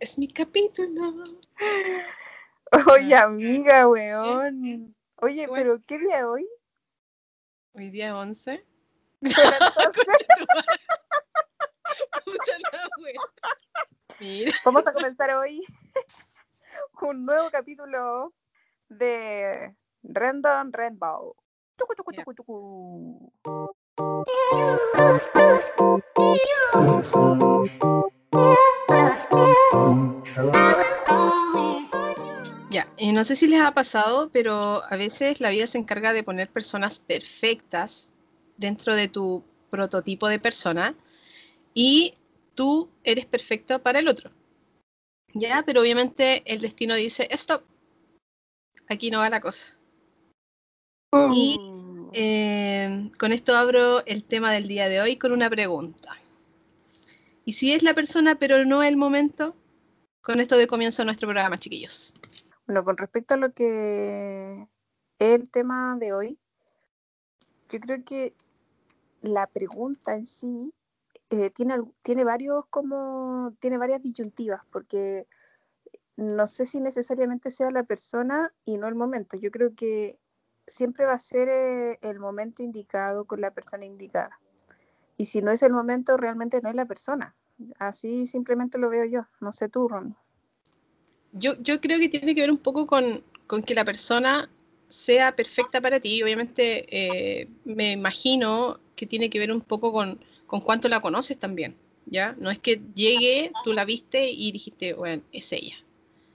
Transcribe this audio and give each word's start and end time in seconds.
es 0.00 0.18
mi 0.18 0.26
capítulo. 0.26 1.22
Oye, 2.92 3.14
amiga, 3.14 3.88
weón. 3.88 4.92
Oye, 5.16 5.46
pero 5.52 5.80
¿qué 5.86 5.98
día 5.98 6.26
hoy? 6.28 6.48
Hoy 7.74 7.90
día 7.90 8.16
11. 8.16 8.64
Vamos 14.64 14.86
a 14.86 14.92
comenzar 14.92 15.34
hoy 15.34 15.64
un 17.02 17.24
nuevo 17.24 17.50
capítulo 17.50 18.34
de 18.88 19.74
Random 20.02 20.70
Rainbow. 20.72 21.34
Tucu, 21.76 21.94
tucu, 21.94 22.12
tucu, 22.12 22.34
tucu. 22.34 23.32
No 33.00 33.24
sé 33.24 33.34
si 33.34 33.46
les 33.46 33.62
ha 33.62 33.72
pasado, 33.72 34.30
pero 34.30 34.82
a 34.84 34.96
veces 34.96 35.40
la 35.40 35.50
vida 35.50 35.66
se 35.66 35.78
encarga 35.78 36.12
de 36.12 36.22
poner 36.22 36.50
personas 36.50 37.00
perfectas 37.00 38.12
dentro 38.58 38.94
de 38.94 39.08
tu 39.08 39.42
prototipo 39.70 40.28
de 40.28 40.38
persona 40.38 40.94
y 41.72 42.12
tú 42.54 42.90
eres 43.02 43.24
perfecto 43.24 43.80
para 43.82 44.00
el 44.00 44.08
otro. 44.08 44.30
Ya, 45.32 45.62
pero 45.64 45.80
obviamente 45.80 46.42
el 46.44 46.60
destino 46.60 46.94
dice, 46.94 47.26
stop, 47.30 47.62
aquí 48.88 49.10
no 49.10 49.20
va 49.20 49.30
la 49.30 49.40
cosa. 49.40 49.76
Y 51.32 51.56
Uh. 51.58 52.10
eh, 52.12 53.10
con 53.18 53.32
esto 53.32 53.56
abro 53.56 54.04
el 54.06 54.24
tema 54.24 54.52
del 54.52 54.68
día 54.68 54.88
de 54.88 55.00
hoy 55.00 55.16
con 55.16 55.32
una 55.32 55.48
pregunta. 55.48 56.16
¿Y 57.44 57.54
si 57.54 57.72
es 57.72 57.82
la 57.82 57.94
persona 57.94 58.38
pero 58.38 58.64
no 58.64 58.82
el 58.82 58.96
momento? 58.96 59.56
Con 60.20 60.38
esto 60.38 60.56
de 60.56 60.66
comienzo 60.66 61.04
nuestro 61.04 61.26
programa, 61.28 61.58
chiquillos. 61.58 62.14
Bueno, 62.70 62.84
con 62.84 62.98
respecto 62.98 63.34
a 63.34 63.36
lo 63.36 63.52
que 63.52 64.68
es 65.18 65.34
el 65.34 65.50
tema 65.50 65.96
de 65.98 66.12
hoy, 66.12 66.38
yo 67.68 67.80
creo 67.80 68.04
que 68.04 68.32
la 69.22 69.48
pregunta 69.48 70.14
en 70.14 70.24
sí 70.24 70.72
eh, 71.30 71.50
tiene, 71.50 71.82
tiene 72.02 72.22
varios 72.22 72.66
como 72.66 73.56
tiene 73.58 73.76
varias 73.76 74.04
disyuntivas, 74.04 74.62
porque 74.70 75.26
no 76.14 76.46
sé 76.46 76.64
si 76.64 76.78
necesariamente 76.78 77.50
sea 77.50 77.72
la 77.72 77.82
persona 77.82 78.54
y 78.64 78.78
no 78.78 78.86
el 78.86 78.94
momento. 78.94 79.36
Yo 79.36 79.50
creo 79.50 79.74
que 79.74 80.20
siempre 80.64 81.06
va 81.06 81.14
a 81.14 81.18
ser 81.18 81.48
eh, 81.48 81.98
el 82.02 82.20
momento 82.20 82.62
indicado 82.62 83.24
con 83.24 83.40
la 83.40 83.50
persona 83.50 83.84
indicada. 83.84 84.38
Y 85.16 85.26
si 85.26 85.42
no 85.42 85.50
es 85.50 85.64
el 85.64 85.72
momento, 85.72 86.16
realmente 86.16 86.60
no 86.62 86.68
es 86.68 86.76
la 86.76 86.86
persona. 86.86 87.34
Así 87.80 88.28
simplemente 88.28 88.78
lo 88.78 88.90
veo 88.90 89.06
yo. 89.06 89.26
No 89.40 89.52
sé 89.52 89.68
tú, 89.68 89.88
Romy. 89.88 90.14
Yo, 91.32 91.56
creo 91.62 91.98
que 91.98 92.08
tiene 92.08 92.34
que 92.34 92.40
ver 92.40 92.50
un 92.50 92.58
poco 92.58 92.86
con, 92.86 93.22
que 93.64 93.74
la 93.74 93.84
persona 93.84 94.48
sea 94.88 95.34
perfecta 95.36 95.80
para 95.80 96.00
ti. 96.00 96.22
Obviamente 96.22 96.86
eh, 96.90 97.48
me 97.64 97.92
imagino 97.92 98.80
que 98.96 99.06
tiene 99.06 99.30
que 99.30 99.38
ver 99.38 99.52
un 99.52 99.60
poco 99.60 99.92
con, 99.92 100.20
con 100.46 100.60
cuánto 100.60 100.88
la 100.88 101.00
conoces 101.00 101.38
también, 101.38 101.76
¿ya? 102.06 102.34
No 102.38 102.50
es 102.50 102.58
que 102.58 102.80
llegue, 102.94 103.52
tú 103.64 103.72
la 103.72 103.84
viste 103.84 104.30
y 104.30 104.50
dijiste, 104.52 104.94
bueno, 104.94 105.22
es 105.32 105.52
ella 105.52 105.76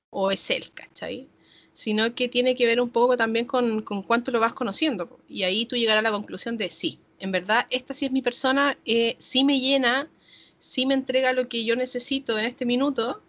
o 0.09 0.31
es 0.31 0.49
él, 0.49 0.63
¿cachai? 0.73 1.27
Sino 1.73 2.15
que 2.15 2.29
tiene 2.29 2.55
que 2.55 2.65
ver 2.65 2.79
un 2.79 2.89
poco 2.89 3.17
también 3.17 3.45
con, 3.45 3.81
con 3.81 4.01
cuánto 4.01 4.31
lo 4.31 4.39
vas 4.39 4.53
conociendo. 4.53 5.19
Y 5.27 5.43
ahí 5.43 5.65
tú 5.65 5.75
llegarás 5.75 5.99
a 5.99 6.03
la 6.03 6.11
conclusión 6.11 6.55
de 6.55 6.69
sí, 6.69 6.99
en 7.19 7.31
verdad, 7.31 7.67
esta 7.69 7.93
sí 7.93 8.05
es 8.05 8.11
mi 8.11 8.21
persona, 8.21 8.77
eh, 8.85 9.15
sí 9.17 9.43
me 9.43 9.59
llena, 9.59 10.09
sí 10.57 10.85
me 10.85 10.93
entrega 10.93 11.33
lo 11.33 11.47
que 11.47 11.65
yo 11.65 11.75
necesito 11.75 12.37
en 12.37 12.45
este 12.45 12.65
minuto, 12.65 13.21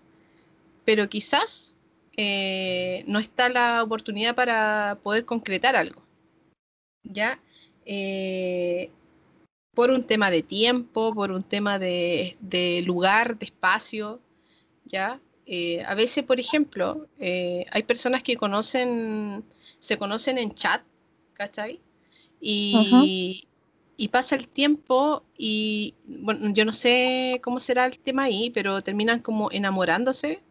pero 0.86 1.10
quizás 1.10 1.76
eh, 2.16 3.04
no 3.06 3.18
está 3.18 3.50
la 3.50 3.82
oportunidad 3.82 4.34
para 4.34 4.98
poder 5.02 5.26
concretar 5.26 5.76
algo. 5.76 6.00
¿Ya? 7.02 7.38
Eh, 7.84 8.90
por 9.74 9.90
un 9.90 10.04
tema 10.04 10.30
de 10.30 10.42
tiempo, 10.42 11.12
por 11.12 11.30
un 11.30 11.42
tema 11.42 11.78
de, 11.78 12.34
de 12.40 12.80
lugar, 12.86 13.38
de 13.38 13.44
espacio, 13.44 14.20
¿ya? 14.86 15.20
Eh, 15.44 15.82
a 15.84 15.94
veces, 15.94 16.24
por 16.24 16.40
ejemplo, 16.40 17.06
eh, 17.20 17.66
hay 17.70 17.82
personas 17.82 18.22
que 18.22 18.36
conocen, 18.36 19.44
se 19.78 19.98
conocen 19.98 20.38
en 20.38 20.54
chat, 20.54 20.82
¿cachai? 21.34 21.80
Y, 22.40 23.46
y 23.98 24.08
pasa 24.08 24.34
el 24.34 24.48
tiempo 24.48 25.24
y, 25.36 25.94
bueno, 26.06 26.54
yo 26.54 26.64
no 26.64 26.72
sé 26.72 27.40
cómo 27.42 27.60
será 27.60 27.84
el 27.84 27.98
tema 27.98 28.24
ahí, 28.24 28.50
pero 28.50 28.80
terminan 28.80 29.20
como 29.20 29.50
enamorándose, 29.52 30.42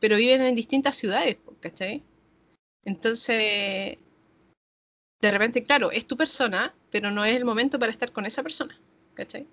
pero 0.00 0.16
viven 0.16 0.42
en 0.42 0.54
distintas 0.54 0.96
ciudades, 0.96 1.38
¿cachai? 1.60 2.02
Entonces, 2.84 3.98
de 5.20 5.30
repente, 5.30 5.64
claro, 5.64 5.90
es 5.90 6.06
tu 6.06 6.16
persona, 6.16 6.74
pero 6.90 7.10
no 7.10 7.24
es 7.24 7.36
el 7.36 7.44
momento 7.44 7.78
para 7.78 7.92
estar 7.92 8.12
con 8.12 8.26
esa 8.26 8.42
persona, 8.42 8.78
¿cachai? 9.14 9.46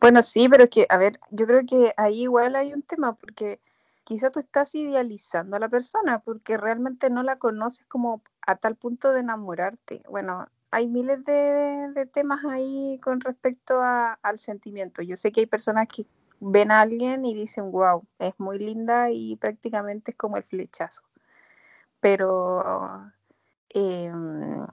Bueno, 0.00 0.22
sí, 0.22 0.48
pero 0.48 0.64
es 0.64 0.70
que, 0.70 0.86
a 0.88 0.96
ver, 0.96 1.18
yo 1.30 1.46
creo 1.46 1.64
que 1.66 1.94
ahí 1.96 2.22
igual 2.22 2.56
hay 2.56 2.72
un 2.72 2.82
tema, 2.82 3.14
porque 3.14 3.60
quizá 4.04 4.30
tú 4.30 4.40
estás 4.40 4.74
idealizando 4.74 5.56
a 5.56 5.60
la 5.60 5.68
persona, 5.68 6.20
porque 6.20 6.56
realmente 6.56 7.10
no 7.10 7.22
la 7.22 7.38
conoces 7.38 7.86
como 7.86 8.22
a 8.46 8.56
tal 8.56 8.76
punto 8.76 9.12
de 9.12 9.20
enamorarte. 9.20 10.02
Bueno, 10.08 10.46
hay 10.70 10.86
miles 10.86 11.24
de, 11.24 12.08
temas 12.12 12.44
ahí 12.44 13.00
con 13.02 13.20
respecto 13.20 13.80
al 13.80 14.38
sentimiento. 14.38 15.02
Yo 15.02 15.16
sé 15.16 15.32
que 15.32 15.40
hay 15.40 15.46
personas 15.46 15.88
que 15.88 16.06
ven 16.40 16.70
a 16.70 16.80
alguien 16.80 17.24
y 17.24 17.34
dicen, 17.34 17.70
wow, 17.72 18.06
es 18.18 18.34
muy 18.38 18.58
linda 18.58 19.10
y 19.10 19.36
prácticamente 19.36 20.12
es 20.12 20.16
como 20.16 20.36
el 20.36 20.44
flechazo. 20.44 21.02
Pero 22.00 23.10
em, 23.70 24.66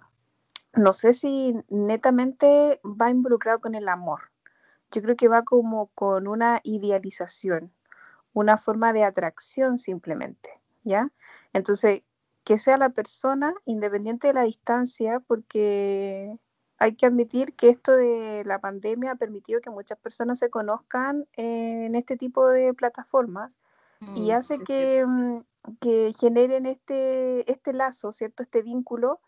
no 0.73 0.93
sé 0.93 1.13
si 1.13 1.55
netamente 1.69 2.79
va 2.83 3.09
involucrado 3.09 3.59
con 3.61 3.75
el 3.75 3.89
amor. 3.89 4.31
Yo 4.91 5.01
creo 5.01 5.15
que 5.15 5.27
va 5.27 5.43
como 5.43 5.87
con 5.87 6.27
una 6.27 6.61
idealización, 6.63 7.73
una 8.33 8.57
forma 8.57 8.93
de 8.93 9.03
atracción 9.03 9.77
simplemente, 9.77 10.61
¿ya? 10.83 11.11
Entonces, 11.53 12.03
que 12.43 12.57
sea 12.59 12.77
la 12.77 12.89
persona 12.89 13.53
independiente 13.65 14.27
de 14.27 14.33
la 14.33 14.43
distancia, 14.43 15.19
porque 15.19 16.37
hay 16.77 16.95
que 16.95 17.05
admitir 17.05 17.53
que 17.53 17.69
esto 17.69 17.93
de 17.93 18.43
la 18.45 18.59
pandemia 18.59 19.11
ha 19.11 19.15
permitido 19.15 19.61
que 19.61 19.69
muchas 19.69 19.97
personas 19.97 20.39
se 20.39 20.49
conozcan 20.49 21.27
en 21.33 21.95
este 21.95 22.17
tipo 22.17 22.47
de 22.47 22.73
plataformas 22.73 23.57
y 24.01 24.31
Mm, 24.31 24.31
hace 24.31 24.57
sí, 24.57 24.63
que, 24.65 25.03
mm, 25.05 25.39
que 25.79 26.13
generen 26.19 26.65
este, 26.65 27.49
este 27.51 27.73
lazo, 27.73 28.11
¿cierto? 28.11 28.43
Este 28.43 28.61
vínculo, 28.61 29.19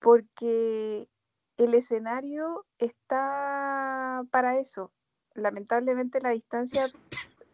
porque 0.00 1.08
el 1.56 1.74
escenario 1.74 2.66
está 2.78 4.24
para 4.30 4.58
eso. 4.58 4.92
Lamentablemente 5.34 6.20
la 6.20 6.30
distancia 6.30 6.86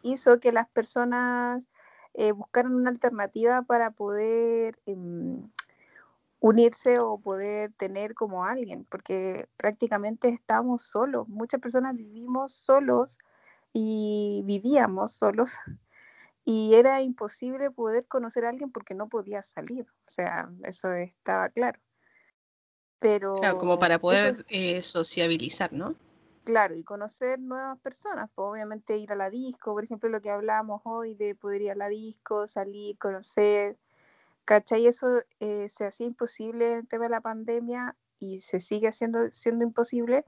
hizo 0.02 0.40
que 0.40 0.52
las 0.52 0.68
personas 0.68 1.68
eh, 2.14 2.32
buscaran 2.32 2.74
una 2.74 2.90
alternativa 2.90 3.62
para 3.62 3.90
poder 3.90 4.78
em, 4.86 5.50
unirse 6.44 6.98
o 6.98 7.18
poder 7.18 7.72
tener 7.78 8.12
como 8.12 8.44
alguien, 8.44 8.84
porque 8.90 9.48
prácticamente 9.56 10.28
estábamos 10.28 10.82
solos. 10.82 11.26
Muchas 11.26 11.58
personas 11.58 11.96
vivimos 11.96 12.52
solos 12.52 13.18
y 13.72 14.42
vivíamos 14.44 15.14
solos 15.14 15.52
y 16.44 16.74
era 16.74 17.00
imposible 17.00 17.70
poder 17.70 18.06
conocer 18.08 18.44
a 18.44 18.50
alguien 18.50 18.70
porque 18.70 18.92
no 18.92 19.08
podía 19.08 19.40
salir. 19.40 19.86
O 20.06 20.10
sea, 20.10 20.50
eso 20.64 20.92
estaba 20.92 21.48
claro. 21.48 21.80
Pero 22.98 23.36
Claro, 23.36 23.56
como 23.56 23.78
para 23.78 23.94
eso 23.94 24.02
poder 24.02 24.44
eh, 24.48 24.82
sociabilizar, 24.82 25.72
¿no? 25.72 25.94
Claro, 26.44 26.74
y 26.74 26.84
conocer 26.84 27.38
nuevas 27.38 27.80
personas, 27.80 28.28
pues 28.34 28.44
obviamente 28.50 28.98
ir 28.98 29.10
a 29.12 29.16
la 29.16 29.30
disco, 29.30 29.72
por 29.72 29.84
ejemplo, 29.84 30.10
lo 30.10 30.20
que 30.20 30.28
hablábamos 30.28 30.82
hoy 30.84 31.14
de 31.14 31.34
poder 31.34 31.62
ir 31.62 31.70
a 31.70 31.74
la 31.74 31.88
disco, 31.88 32.46
salir, 32.46 32.98
conocer, 32.98 33.78
¿cachai? 34.44 34.86
Eso 34.86 35.22
eh, 35.40 35.68
se 35.68 35.86
hacía 35.86 36.06
imposible 36.06 36.72
en 36.72 36.78
el 36.80 36.88
tema 36.88 37.04
de 37.04 37.10
la 37.10 37.20
pandemia 37.20 37.96
y 38.18 38.40
se 38.40 38.60
sigue 38.60 38.88
haciendo, 38.88 39.30
siendo 39.30 39.64
imposible, 39.64 40.24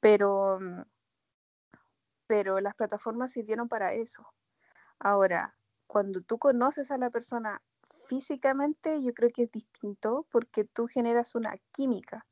pero, 0.00 0.58
mm, 0.60 0.82
pero 2.26 2.60
las 2.60 2.74
plataformas 2.74 3.32
sirvieron 3.32 3.68
para 3.68 3.94
eso. 3.94 4.26
Ahora, 4.98 5.56
cuando 5.86 6.22
tú 6.22 6.38
conoces 6.38 6.90
a 6.90 6.98
la 6.98 7.10
persona 7.10 7.62
físicamente, 8.08 9.02
yo 9.02 9.12
creo 9.14 9.30
que 9.30 9.44
es 9.44 9.52
distinto 9.52 10.26
porque 10.30 10.64
tú 10.64 10.86
generas 10.86 11.34
una 11.34 11.56
química. 11.72 12.26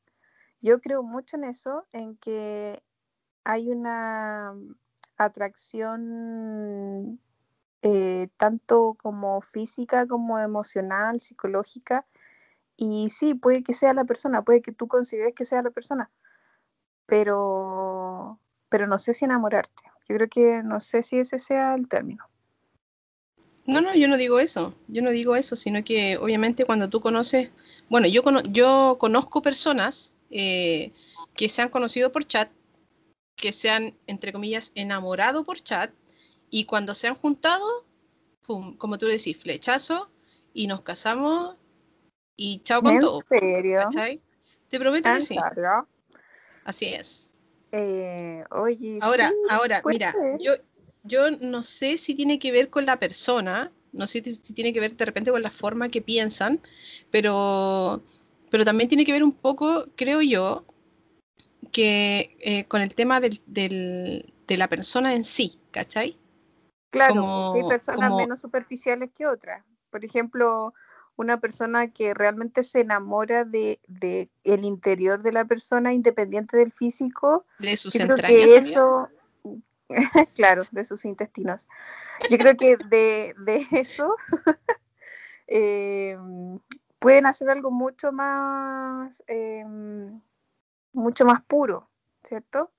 Yo 0.60 0.80
creo 0.80 1.02
mucho 1.02 1.36
en 1.36 1.44
eso, 1.44 1.86
en 1.92 2.16
que 2.16 2.82
hay 3.44 3.70
una 3.70 4.54
atracción 5.16 7.20
eh, 7.88 8.26
tanto 8.36 8.96
como 9.00 9.40
física 9.40 10.08
como 10.08 10.40
emocional, 10.40 11.20
psicológica. 11.20 12.04
Y 12.76 13.10
sí, 13.10 13.34
puede 13.34 13.62
que 13.62 13.74
sea 13.74 13.94
la 13.94 14.04
persona, 14.04 14.42
puede 14.42 14.60
que 14.60 14.72
tú 14.72 14.88
consideres 14.88 15.34
que 15.36 15.46
sea 15.46 15.62
la 15.62 15.70
persona, 15.70 16.10
pero, 17.06 18.40
pero 18.68 18.88
no 18.88 18.98
sé 18.98 19.14
si 19.14 19.24
enamorarte. 19.24 19.84
Yo 20.08 20.16
creo 20.16 20.28
que 20.28 20.62
no 20.64 20.80
sé 20.80 21.04
si 21.04 21.18
ese 21.20 21.38
sea 21.38 21.74
el 21.74 21.86
término. 21.86 22.24
No, 23.66 23.80
no, 23.80 23.94
yo 23.94 24.08
no 24.08 24.16
digo 24.16 24.40
eso, 24.40 24.74
yo 24.88 25.00
no 25.00 25.10
digo 25.12 25.36
eso, 25.36 25.54
sino 25.54 25.84
que 25.84 26.16
obviamente 26.16 26.64
cuando 26.64 26.88
tú 26.88 27.00
conoces, 27.00 27.50
bueno, 27.88 28.08
yo, 28.08 28.22
yo 28.50 28.96
conozco 28.98 29.42
personas 29.42 30.16
eh, 30.30 30.92
que 31.36 31.48
se 31.48 31.62
han 31.62 31.68
conocido 31.68 32.10
por 32.10 32.24
chat, 32.24 32.50
que 33.36 33.52
se 33.52 33.70
han, 33.70 33.96
entre 34.08 34.32
comillas, 34.32 34.72
enamorado 34.74 35.44
por 35.44 35.60
chat, 35.60 35.92
y 36.50 36.64
cuando 36.64 36.94
se 36.94 37.08
han 37.08 37.14
juntado, 37.14 37.86
pum, 38.42 38.76
como 38.76 38.98
tú 38.98 39.06
decís, 39.06 39.36
flechazo, 39.36 40.10
y 40.52 40.66
nos 40.66 40.82
casamos, 40.82 41.56
y 42.36 42.60
chao 42.62 42.82
con 42.82 42.98
todo. 43.00 43.20
¿En 43.30 43.92
serio? 43.92 44.20
Te 44.68 44.78
prometo 44.78 45.12
que 45.12 45.20
sí. 45.20 45.36
Así 46.64 46.86
es. 46.86 47.34
Eh, 47.72 48.44
oye, 48.50 48.98
ahora, 49.02 49.32
ahora, 49.50 49.82
mira, 49.84 50.14
yo, 50.38 50.52
yo 51.04 51.30
no 51.30 51.62
sé 51.62 51.96
si 51.96 52.14
tiene 52.14 52.38
que 52.38 52.52
ver 52.52 52.70
con 52.70 52.86
la 52.86 52.98
persona, 52.98 53.72
no 53.92 54.06
sé 54.06 54.22
si 54.24 54.52
tiene 54.54 54.72
que 54.72 54.80
ver 54.80 54.96
de 54.96 55.04
repente 55.04 55.30
con 55.30 55.42
la 55.42 55.50
forma 55.50 55.88
que 55.88 56.00
piensan, 56.00 56.60
pero, 57.10 58.02
pero 58.50 58.64
también 58.64 58.88
tiene 58.88 59.04
que 59.04 59.12
ver 59.12 59.24
un 59.24 59.32
poco, 59.32 59.86
creo 59.96 60.22
yo, 60.22 60.64
que 61.72 62.36
eh, 62.40 62.64
con 62.64 62.80
el 62.80 62.94
tema 62.94 63.20
del, 63.20 63.40
de 63.46 64.56
la 64.56 64.68
persona 64.68 65.14
en 65.14 65.24
sí, 65.24 65.58
¿cachai? 65.70 66.16
Claro, 66.96 67.52
hay 67.54 67.68
personas 67.68 68.12
menos 68.14 68.40
superficiales 68.40 69.10
que 69.12 69.26
otras. 69.26 69.64
Por 69.90 70.04
ejemplo, 70.04 70.74
una 71.16 71.40
persona 71.40 71.88
que 71.88 72.14
realmente 72.14 72.62
se 72.62 72.80
enamora 72.80 73.44
de, 73.44 73.80
de, 73.86 74.30
el 74.44 74.64
interior 74.64 75.22
de 75.22 75.32
la 75.32 75.44
persona 75.44 75.92
independiente 75.92 76.56
del 76.56 76.72
físico. 76.72 77.46
De 77.58 77.76
sus 77.76 77.94
entrañas. 77.96 78.50
eso, 78.50 79.08
claro, 80.34 80.62
de 80.70 80.84
sus 80.84 81.04
intestinos. 81.04 81.68
Yo 82.30 82.38
creo 82.38 82.56
que 82.56 82.76
de, 82.88 83.34
eso 83.72 84.16
em, 85.46 86.58
pueden 86.98 87.26
hacer 87.26 87.50
algo 87.50 87.70
mucho 87.70 88.12
más, 88.12 89.22
em, 89.26 90.20
mucho 90.92 91.24
más 91.24 91.42
puro, 91.42 91.88
¿cierto? 92.24 92.70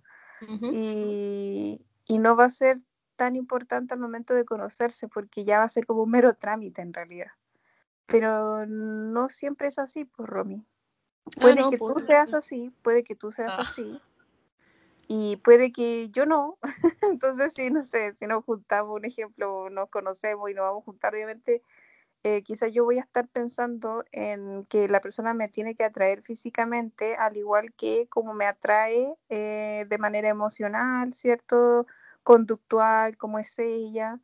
y, 0.72 1.84
y 2.06 2.20
no 2.20 2.36
va 2.36 2.46
a 2.46 2.50
ser 2.52 2.80
tan 3.18 3.36
importante 3.36 3.94
al 3.94 4.00
momento 4.00 4.34
de 4.34 4.46
conocerse 4.46 5.10
porque 5.10 5.44
ya 5.44 5.60
va 5.60 5.66
a 5.66 5.70
ser 5.70 5.86
como 5.86 6.04
un 6.04 6.12
mero 6.12 6.34
trámite 6.36 6.82
en 6.82 6.94
realidad. 6.94 7.32
Pero 8.06 8.66
no 8.66 9.28
siempre 9.28 9.68
es 9.68 9.80
así, 9.80 10.06
pues, 10.06 10.30
Romy. 10.30 10.66
Ah, 11.26 11.42
puede 11.42 11.70
que 11.70 11.78
tú 11.78 11.94
pues, 11.94 12.06
seas 12.06 12.34
así, 12.34 12.72
puede 12.82 13.04
que 13.04 13.16
tú 13.16 13.34
seas 13.34 13.52
ah. 13.58 13.62
así, 13.64 14.00
y 15.08 15.38
puede 15.38 15.72
que 15.72 16.10
yo 16.10 16.26
no. 16.26 16.58
Entonces, 17.02 17.54
sí, 17.54 17.70
no 17.70 17.84
sé, 17.84 18.14
si 18.14 18.28
nos 18.28 18.44
juntamos, 18.44 18.96
un 18.96 19.06
ejemplo, 19.06 19.70
nos 19.70 19.90
conocemos 19.90 20.50
y 20.50 20.54
nos 20.54 20.64
vamos 20.64 20.84
a 20.84 20.86
juntar, 20.86 21.14
obviamente, 21.14 21.62
eh, 22.24 22.44
quizás 22.44 22.74
yo 22.74 22.84
voy 22.84 22.98
a 22.98 23.02
estar 23.02 23.28
pensando 23.28 24.04
en 24.12 24.66
que 24.66 24.90
la 24.90 25.00
persona 25.02 25.34
me 25.34 25.48
tiene 25.48 25.76
que 25.76 25.86
atraer 25.86 26.22
físicamente, 26.24 27.16
al 27.16 27.38
igual 27.38 27.74
que 27.74 28.08
como 28.10 28.34
me 28.34 28.46
atrae 28.46 29.16
eh, 29.30 29.86
de 29.88 29.98
manera 29.98 30.28
emocional, 30.30 31.14
¿cierto? 31.14 31.88
Conductual, 32.28 33.16
como 33.16 33.40
es 33.40 33.58
ella. 33.58 34.20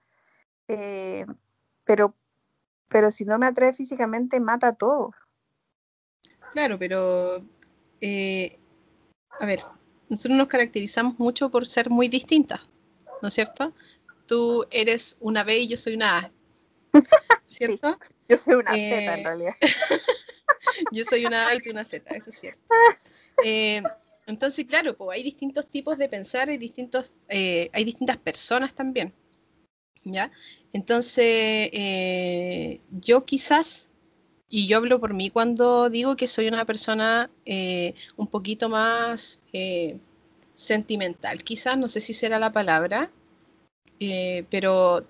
Eh, 0.67 1.25
pero, 1.85 2.13
pero 2.89 3.11
si 3.11 3.23
no 3.23 3.39
me 3.39 3.45
atrae 3.45 3.71
físicamente, 3.71 4.41
mata 4.41 4.73
todo. 4.73 5.13
Claro, 6.51 6.77
pero, 6.77 7.37
a 9.39 9.45
ver, 9.45 9.61
nosotros 10.09 10.37
nos 10.37 10.47
caracterizamos 10.47 11.17
mucho 11.17 11.49
por 11.49 11.65
ser 11.65 11.89
muy 11.89 12.09
distintas, 12.09 12.59
¿no 13.21 13.29
es 13.29 13.33
cierto? 13.33 13.73
Tú 14.27 14.65
eres 14.69 15.15
una 15.21 15.45
B 15.45 15.59
y 15.59 15.67
yo 15.69 15.77
soy 15.77 15.93
una 15.93 16.17
A, 16.17 16.31
¿cierto? 17.47 17.97
yo 18.27 18.37
soy 18.37 18.55
una 18.55 18.71
Z 18.71 19.13
en 19.13 19.19
eh, 19.19 19.23
realidad. 19.23 19.53
yo 20.91 21.05
soy 21.05 21.25
una 21.25 21.47
A 21.47 21.55
y 21.55 21.61
tú 21.61 21.71
una 21.71 21.85
Z, 21.85 22.13
eso 22.13 22.31
es 22.31 22.37
cierto. 22.37 22.61
Eh, 23.43 23.81
entonces, 24.27 24.65
claro, 24.65 24.95
pues 24.95 25.17
hay 25.17 25.23
distintos 25.23 25.67
tipos 25.67 25.97
de 25.97 26.09
pensar, 26.09 26.49
hay, 26.49 26.57
distintos, 26.57 27.11
eh, 27.29 27.69
hay 27.73 27.83
distintas 27.83 28.17
personas 28.17 28.73
también. 28.73 29.13
¿Ya? 30.05 30.31
Entonces, 30.73 31.71
yo 32.91 33.23
quizás 33.23 33.93
y 34.55 34.67
yo 34.67 34.77
hablo 34.77 34.99
por 34.99 35.15
mí 35.15 35.31
cuando 35.31 35.89
digo 35.89 36.15
que 36.15 36.27
soy 36.27 36.47
una 36.47 36.63
persona 36.63 37.31
eh, 37.43 37.95
un 38.17 38.27
poquito 38.27 38.69
más 38.69 39.41
eh, 39.51 39.97
sentimental, 40.53 41.43
quizás, 41.43 41.75
no 41.75 41.87
sé 41.87 41.99
si 41.99 42.13
será 42.13 42.37
la 42.37 42.51
palabra, 42.51 43.09
eh, 43.99 44.45
pero 44.51 45.07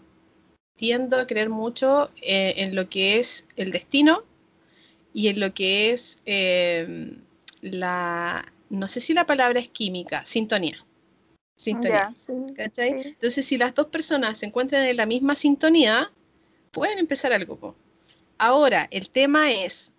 tiendo 0.78 1.20
a 1.20 1.28
creer 1.28 1.50
mucho 1.50 2.10
en 2.22 2.74
lo 2.74 2.88
que 2.88 3.20
es 3.20 3.46
el 3.58 3.72
destino 3.72 4.24
y 5.14 5.28
en 5.28 5.42
lo 5.42 5.54
que 5.54 5.92
es 5.92 6.22
la, 7.60 8.46
no 8.70 8.88
sé 8.88 9.00
si 9.00 9.14
la 9.14 9.26
palabra 9.26 9.60
es 9.60 9.70
química, 9.70 10.26
sintonía. 10.26 10.86
Sintonía. 11.56 12.12
Entonces, 12.58 13.46
si 13.46 13.58
las 13.58 13.76
dos 13.76 13.88
personas 13.88 14.40
se 14.40 14.46
encuentran 14.46 14.84
en 14.84 14.98
la 14.98 15.06
misma 15.06 15.36
sintonía, 15.36 16.12
pueden 16.72 17.00
empezar 17.00 17.32
algo. 17.34 17.76
Ahora, 18.38 18.88
el 18.92 19.10
tema 19.10 19.52
es, 19.52 19.94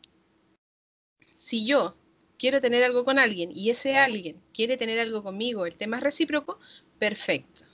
si 1.36 1.64
yo 1.64 1.94
quiero 2.38 2.60
tener 2.60 2.82
algo 2.84 3.04
con 3.04 3.18
alguien 3.18 3.50
y 3.52 3.70
ese 3.70 3.96
alguien 3.96 4.42
quiere 4.52 4.76
tener 4.76 4.98
algo 4.98 5.22
conmigo, 5.22 5.66
el 5.66 5.76
tema 5.76 5.98
es 5.98 6.02
recíproco, 6.02 6.58
perfecto. 6.98 7.64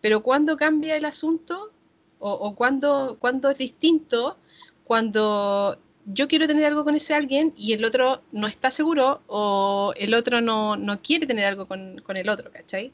Pero 0.00 0.22
cuando 0.22 0.56
cambia 0.56 0.96
el 0.96 1.04
asunto 1.04 1.72
o, 2.20 2.54
cuando, 2.54 3.16
cuando 3.20 3.50
es 3.50 3.58
distinto, 3.58 4.36
cuando 4.84 5.80
yo 6.10 6.26
quiero 6.26 6.46
tener 6.46 6.64
algo 6.64 6.84
con 6.84 6.94
ese 6.94 7.14
alguien 7.14 7.52
y 7.56 7.74
el 7.74 7.84
otro 7.84 8.22
no 8.32 8.46
está 8.46 8.70
seguro 8.70 9.22
o 9.26 9.92
el 9.96 10.14
otro 10.14 10.40
no, 10.40 10.76
quiere 11.02 11.26
tener 11.26 11.44
algo 11.44 11.68
con, 11.68 12.02
el 12.08 12.28
otro, 12.28 12.50
¿cachai? 12.50 12.92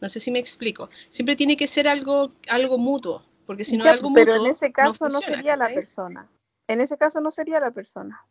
No 0.00 0.08
sé 0.08 0.20
si 0.20 0.30
me 0.30 0.38
explico. 0.38 0.88
Siempre 1.08 1.34
tiene 1.34 1.56
que 1.56 1.66
ser 1.66 1.88
algo, 1.88 2.32
algo 2.48 2.78
mutuo. 2.78 3.24
Porque 3.46 3.64
si 3.64 3.76
no, 3.76 3.84
algo 3.84 4.10
pero 4.14 4.36
en 4.36 4.46
ese 4.46 4.72
caso 4.72 5.08
no, 5.08 5.20
sería 5.20 5.56
la 5.56 5.66
persona. 5.66 6.28
En 6.68 6.80
ese 6.80 6.96
caso 6.96 7.20
no 7.20 7.30
sería 7.30 7.60
la 7.60 7.72
persona. 7.72 8.24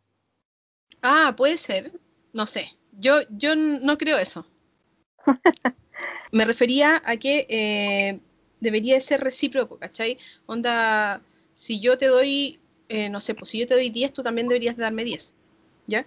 Ah, 1.01 1.33
puede 1.35 1.57
ser. 1.57 1.91
No 2.31 2.45
sé. 2.45 2.75
Yo, 2.93 3.17
yo 3.29 3.55
no 3.55 3.97
creo 3.97 4.17
eso. 4.17 4.47
Me 6.31 6.45
refería 6.45 7.01
a 7.05 7.17
que 7.17 7.45
eh, 7.49 8.19
debería 8.59 8.99
ser 9.01 9.21
recíproco, 9.21 9.77
¿cachai? 9.77 10.17
Onda, 10.45 11.21
si 11.53 11.79
yo 11.79 11.97
te 11.97 12.07
doy, 12.07 12.59
eh, 12.89 13.09
no 13.09 13.19
sé, 13.19 13.35
pues 13.35 13.49
si 13.49 13.59
yo 13.59 13.67
te 13.67 13.73
doy 13.73 13.89
10, 13.89 14.13
tú 14.13 14.23
también 14.23 14.47
deberías 14.47 14.77
darme 14.77 15.03
10. 15.03 15.35
¿Ya? 15.87 16.05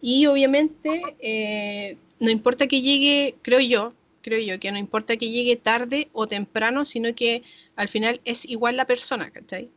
Y 0.00 0.26
obviamente, 0.26 1.02
eh, 1.18 1.96
no 2.20 2.30
importa 2.30 2.66
que 2.66 2.80
llegue, 2.80 3.36
creo 3.42 3.60
yo, 3.60 3.94
creo 4.22 4.40
yo, 4.40 4.60
que 4.60 4.70
no 4.70 4.78
importa 4.78 5.16
que 5.16 5.30
llegue 5.30 5.56
tarde 5.56 6.08
o 6.12 6.26
temprano, 6.26 6.84
sino 6.84 7.14
que 7.14 7.42
al 7.76 7.88
final 7.88 8.20
es 8.24 8.44
igual 8.44 8.76
la 8.76 8.86
persona, 8.86 9.30
¿cachai? 9.30 9.70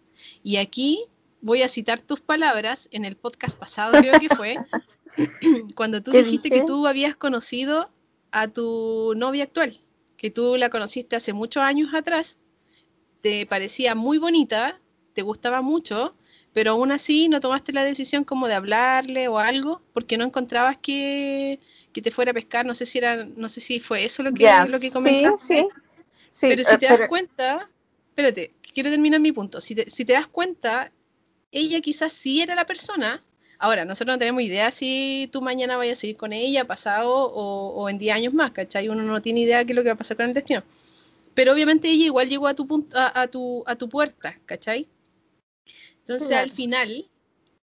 Y 0.43 0.57
aquí 0.57 1.05
voy 1.41 1.63
a 1.63 1.69
citar 1.69 2.01
tus 2.01 2.21
palabras 2.21 2.87
en 2.91 3.05
el 3.05 3.15
podcast 3.15 3.57
pasado, 3.57 3.99
creo 3.99 4.19
que 4.19 4.29
fue, 4.29 4.57
cuando 5.75 6.01
tú 6.01 6.11
dijiste 6.11 6.49
que 6.49 6.61
tú 6.61 6.85
habías 6.87 7.15
conocido 7.15 7.89
a 8.31 8.47
tu 8.47 9.13
novia 9.15 9.45
actual, 9.45 9.75
que 10.17 10.29
tú 10.29 10.55
la 10.57 10.69
conociste 10.69 11.15
hace 11.15 11.33
muchos 11.33 11.63
años 11.63 11.93
atrás, 11.93 12.39
te 13.21 13.45
parecía 13.45 13.95
muy 13.95 14.17
bonita, 14.17 14.79
te 15.13 15.21
gustaba 15.21 15.61
mucho, 15.61 16.15
pero 16.53 16.71
aún 16.71 16.91
así 16.91 17.29
no 17.29 17.39
tomaste 17.39 17.71
la 17.71 17.83
decisión 17.83 18.23
como 18.23 18.47
de 18.47 18.55
hablarle 18.55 19.27
o 19.27 19.39
algo, 19.39 19.81
porque 19.93 20.17
no 20.17 20.25
encontrabas 20.25 20.77
que, 20.77 21.59
que 21.93 22.01
te 22.01 22.11
fuera 22.11 22.31
a 22.31 22.33
pescar, 22.33 22.65
no 22.65 22.75
sé 22.75 22.85
si 22.85 22.97
era, 22.97 23.25
no 23.25 23.47
sé 23.47 23.61
si 23.61 23.79
fue 23.79 24.03
eso 24.03 24.21
lo 24.23 24.33
que, 24.33 24.49
lo 24.67 24.79
que 24.79 24.91
comentaste. 24.91 25.67
Sí, 26.29 26.47
pero 26.47 26.63
si 26.63 26.75
eh, 26.75 26.77
te 26.77 26.87
das 26.87 27.09
cuenta, 27.09 27.69
espérate, 28.09 28.53
quiero 28.73 28.89
terminar 28.89 29.19
mi 29.19 29.31
punto. 29.31 29.59
Si 29.61 29.75
te, 29.75 29.89
si 29.89 30.05
te 30.05 30.13
das 30.13 30.27
cuenta, 30.27 30.91
ella 31.51 31.81
quizás 31.81 32.13
sí 32.13 32.41
era 32.41 32.55
la 32.55 32.65
persona. 32.65 33.23
Ahora, 33.59 33.85
nosotros 33.85 34.15
no 34.15 34.19
tenemos 34.19 34.41
idea 34.41 34.71
si 34.71 35.29
tú 35.31 35.41
mañana 35.41 35.77
vayas 35.77 36.03
a 36.03 36.07
ir 36.07 36.17
con 36.17 36.33
ella, 36.33 36.65
pasado 36.65 37.11
o, 37.13 37.89
en 37.89 37.97
10 37.97 38.15
años 38.15 38.33
más, 38.33 38.51
¿cachai? 38.51 38.89
Uno 38.89 39.03
no 39.03 39.21
tiene 39.21 39.41
idea 39.41 39.59
de 39.59 39.65
qué 39.65 39.73
es 39.73 39.75
lo 39.75 39.83
que 39.83 39.89
va 39.89 39.93
a 39.93 39.97
pasar 39.97 40.17
con 40.17 40.25
el 40.25 40.33
destino. 40.33 40.63
Pero 41.33 41.53
obviamente 41.53 41.87
ella 41.89 42.05
igual 42.05 42.27
llegó 42.27 42.47
a 42.47 42.55
tu, 42.55 42.87
a, 42.93 43.27
tu, 43.27 43.63
a 43.67 43.75
tu 43.75 43.87
puerta, 43.87 44.39
¿cachai? 44.45 44.87
Entonces 46.13 46.37
al 46.37 46.51
final, 46.51 47.09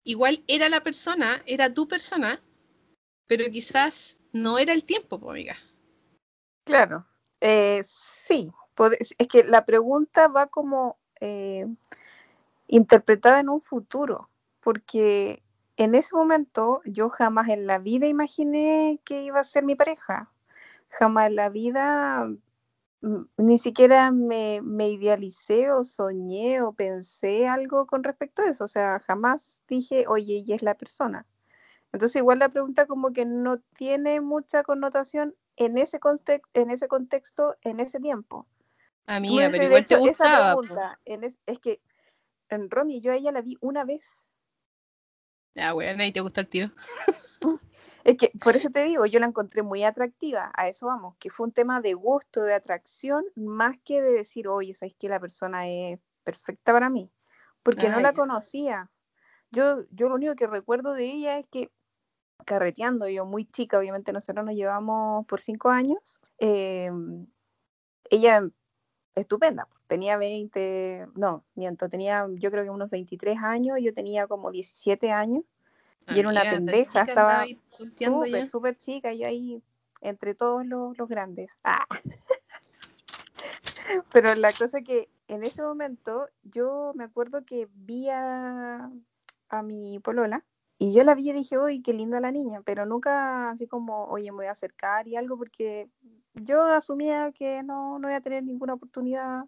igual 0.05 0.45
era 0.47 0.69
la 0.69 0.83
persona, 0.83 1.43
era 1.47 1.73
tu 1.75 1.89
persona, 1.89 2.41
pero 3.27 3.45
quizás 3.51 4.19
no 4.33 4.59
era 4.59 4.73
el 4.73 4.85
tiempo, 4.85 5.17
amiga. 5.29 5.57
Claro, 6.65 7.07
eh, 7.41 7.81
sí, 7.85 8.53
es 9.01 9.29
que 9.29 9.45
la 9.45 9.65
pregunta 9.65 10.29
va 10.29 10.47
como 10.47 10.97
eh, 11.21 11.67
interpretada 12.69 13.41
en 13.41 13.49
un 13.49 13.61
futuro, 13.61 14.31
porque 14.61 15.43
en 15.77 15.97
ese 15.97 16.15
momento 16.15 16.83
yo 16.85 17.09
jamás 17.09 17.49
en 17.49 17.67
la 17.67 17.79
vida 17.79 18.07
imaginé 18.07 19.01
que 19.05 19.23
iba 19.23 19.41
a 19.41 19.45
ser 19.45 19.65
mi 19.65 19.75
pareja, 19.75 20.31
jamás 20.89 21.31
en 21.31 21.37
la 21.37 21.49
vida 21.49 22.31
ni 23.01 23.59
siquiera 23.59 24.11
me, 24.11 24.61
me, 24.63 24.91
idealicé 24.91 25.71
o 25.71 25.85
soñé 25.85 26.63
o 26.63 26.73
pensé 26.73 27.47
algo 27.47 27.87
con 27.87 28.03
respecto 28.03 28.43
a 28.43 28.49
eso. 28.51 28.65
O 28.65 28.69
sea, 28.69 29.01
jamás 29.01 29.63
dije, 29.69 30.07
oye, 30.09 30.37
ella 30.37 30.57
es 30.57 30.63
la 30.63 30.75
persona. 30.75 31.27
Entonces, 31.93 32.17
igual 32.17 32.39
la 32.41 32.49
pregunta 32.49 32.87
como 32.87 33.13
que 33.13 33.25
no 33.25 33.61
tiene 33.77 34.21
mucha 34.21 34.63
connotación 34.63 35.35
en 35.57 35.79
ese, 35.79 35.99
en 36.55 36.71
ese 36.71 36.89
contexto, 36.89 37.57
en 37.63 37.81
ese 37.81 38.01
tiempo. 38.01 38.47
A 39.07 39.21
mí, 39.21 39.39
pero 39.51 39.65
igual 39.65 39.87
te 39.87 39.97
gustaba. 39.97 40.57
es, 41.05 41.39
es, 41.47 41.59
que 41.61 41.81
en 42.49 42.71
Romy 42.71 43.01
yo 43.01 43.13
a 43.13 43.17
ella 43.17 43.33
la 43.33 43.41
vi 43.41 43.57
una 43.61 43.85
vez. 43.85 44.27
Ah, 45.57 45.73
bueno, 45.73 46.03
ahí 46.03 46.13
te 46.13 46.21
gusta 46.21 46.43
el 46.43 46.49
tiro. 46.49 46.71
Es 48.07 48.17
que 48.19 48.31
por 48.41 48.55
eso 48.55 48.71
te 48.71 48.85
digo, 48.85 49.05
yo 49.07 49.19
la 49.19 49.27
encontré 49.27 49.65
muy 49.65 49.83
atractiva, 49.83 50.53
a 50.55 50.69
eso 50.69 50.87
vamos, 50.87 51.17
que 51.19 51.29
fue 51.29 51.47
un 51.47 51.53
tema 51.53 51.81
de 51.81 51.95
gusto, 51.95 52.41
de 52.43 52.55
atracción, 52.55 53.25
más 53.35 53.79
que 53.85 54.01
de 54.01 54.13
decir, 54.13 54.47
oye, 54.47 54.75
sabes 54.75 54.95
que 54.97 55.09
la 55.09 55.19
persona 55.19 55.69
es 55.69 55.99
perfecta 56.23 56.73
para 56.73 56.89
mí, 56.89 57.11
porque 57.65 57.89
no 57.89 57.99
la 57.99 58.13
conocía. 58.13 58.93
Yo, 59.51 59.83
yo 59.91 60.09
lo 60.09 60.15
único 60.15 60.37
que 60.37 60.47
recuerdo 60.47 60.93
de 60.93 61.05
ella 61.05 61.41
es 61.41 61.47
que 61.51 61.73
carreteando, 62.45 63.09
yo 63.09 63.27
muy 63.27 63.45
chica, 63.45 63.77
obviamente 63.77 64.13
nosotros 64.13 64.47
nos 64.47 64.55
llevamos 64.55 65.27
por 65.27 65.41
cinco 65.41 65.71
años, 65.71 66.17
em, 66.39 67.27
ella 68.09 68.49
estupenda, 69.17 69.67
tenía 69.89 70.17
20, 70.17 71.09
no, 71.17 71.45
miento, 71.57 71.89
tenía 71.89 72.29
yo 72.35 72.53
creo 72.53 72.63
que 72.63 72.71
unos 72.71 72.89
23 72.89 73.37
años, 73.43 73.79
yo 73.83 73.93
tenía 73.93 74.29
como 74.29 74.53
17 74.53 75.11
años 75.11 75.43
y 76.09 76.21
era 76.21 76.29
una 76.29 76.43
pendeja, 76.43 77.03
estaba 77.03 77.45
súper, 77.71 78.49
súper 78.49 78.77
chica, 78.77 79.13
yo 79.13 79.27
ahí 79.27 79.63
entre 80.01 80.35
todos 80.35 80.65
los, 80.67 80.97
los 80.99 81.09
grandes. 81.09 81.57
Ah. 81.65 81.87
Pero 84.13 84.35
la 84.35 84.53
cosa 84.53 84.83
que 84.83 85.09
en 85.29 85.45
ese 85.45 85.63
momento 85.63 86.29
yo 86.43 86.93
me 86.95 87.05
acuerdo 87.05 87.45
que 87.45 87.69
vi 87.73 88.09
a, 88.11 88.91
a 89.49 89.63
mi 89.63 89.99
polola 90.01 90.45
y 90.79 90.93
yo 90.93 91.05
la 91.05 91.15
vi 91.15 91.31
y 91.31 91.33
dije, 91.33 91.59
uy, 91.59 91.83
qué 91.83 91.95
linda 91.95 92.21
la 92.21 92.31
niña, 92.31 92.61
pero 92.63 92.85
nunca 92.85 93.51
así 93.51 93.67
como, 93.67 94.05
oye, 94.07 94.31
me 94.31 94.39
voy 94.39 94.47
a 94.47 94.53
acercar 94.53 95.09
y 95.09 95.17
algo, 95.17 95.39
porque 95.39 95.89
yo 96.35 96.63
asumía 96.63 97.33
que 97.33 97.63
no, 97.63 97.99
no 97.99 98.09
iba 98.09 98.19
a 98.19 98.21
tener 98.21 98.45
ninguna 98.45 98.75
oportunidad. 98.75 99.45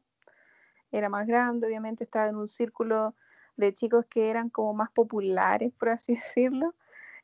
Era 0.91 1.11
más 1.11 1.27
grande, 1.27 1.67
obviamente 1.67 2.05
estaba 2.05 2.29
en 2.29 2.37
un 2.37 2.49
círculo 2.49 3.15
de 3.59 3.75
chicos 3.75 4.07
que 4.07 4.31
eran 4.31 4.51
como 4.51 4.75
más 4.75 4.91
populares, 4.91 5.73
por 5.79 5.91
así 5.91 6.15
decirlo, 6.17 6.75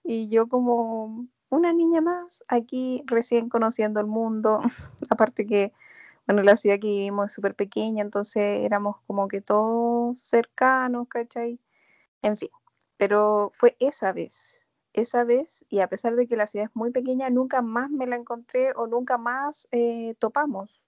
y 0.04 0.28
yo 0.28 0.48
como 0.48 1.26
una 1.50 1.72
niña 1.72 2.00
más 2.00 2.44
aquí 2.48 3.02
recién 3.06 3.48
conociendo 3.48 4.00
el 4.00 4.06
mundo, 4.06 4.60
aparte 5.10 5.46
que, 5.46 5.72
bueno, 6.26 6.42
la 6.42 6.56
ciudad 6.56 6.78
que 6.80 6.88
vivimos 6.88 7.26
es 7.26 7.32
súper 7.34 7.54
pequeña, 7.54 8.02
entonces 8.02 8.64
éramos 8.64 8.96
como 9.06 9.28
que 9.28 9.40
todos 9.40 10.20
cercanos, 10.20 11.08
¿cachai? 11.08 11.60
En 12.22 12.36
fin, 12.36 12.50
pero 12.96 13.50
fue 13.54 13.76
esa 13.80 14.12
vez, 14.12 14.70
esa 14.94 15.24
vez, 15.24 15.64
y 15.68 15.80
a 15.80 15.88
pesar 15.88 16.16
de 16.16 16.26
que 16.28 16.36
la 16.36 16.46
ciudad 16.46 16.66
es 16.68 16.76
muy 16.76 16.90
pequeña, 16.92 17.30
nunca 17.30 17.62
más 17.62 17.90
me 17.90 18.06
la 18.06 18.16
encontré 18.16 18.72
o 18.76 18.86
nunca 18.86 19.18
más 19.18 19.68
eh, 19.72 20.14
topamos 20.18 20.83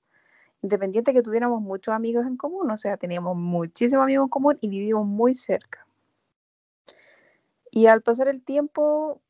independiente 0.67 1.13
que 1.13 1.23
tuviéramos 1.23 1.63
muchos 1.63 1.95
amigos 1.95 2.27
en 2.27 2.37
común, 2.37 2.69
o 2.71 2.77
sea, 2.77 2.97
teníamos 2.97 3.37
muchísimos 3.37 4.03
amigos 4.03 4.25
en 4.25 4.31
común 4.31 4.59
y 4.61 4.69
vivíamos 4.69 5.07
muy 5.07 5.35
cerca. 5.35 5.87
Y 7.71 7.87
al 7.87 8.03
pasar 8.03 8.27
el 8.27 8.43
tiempo, 8.43 9.21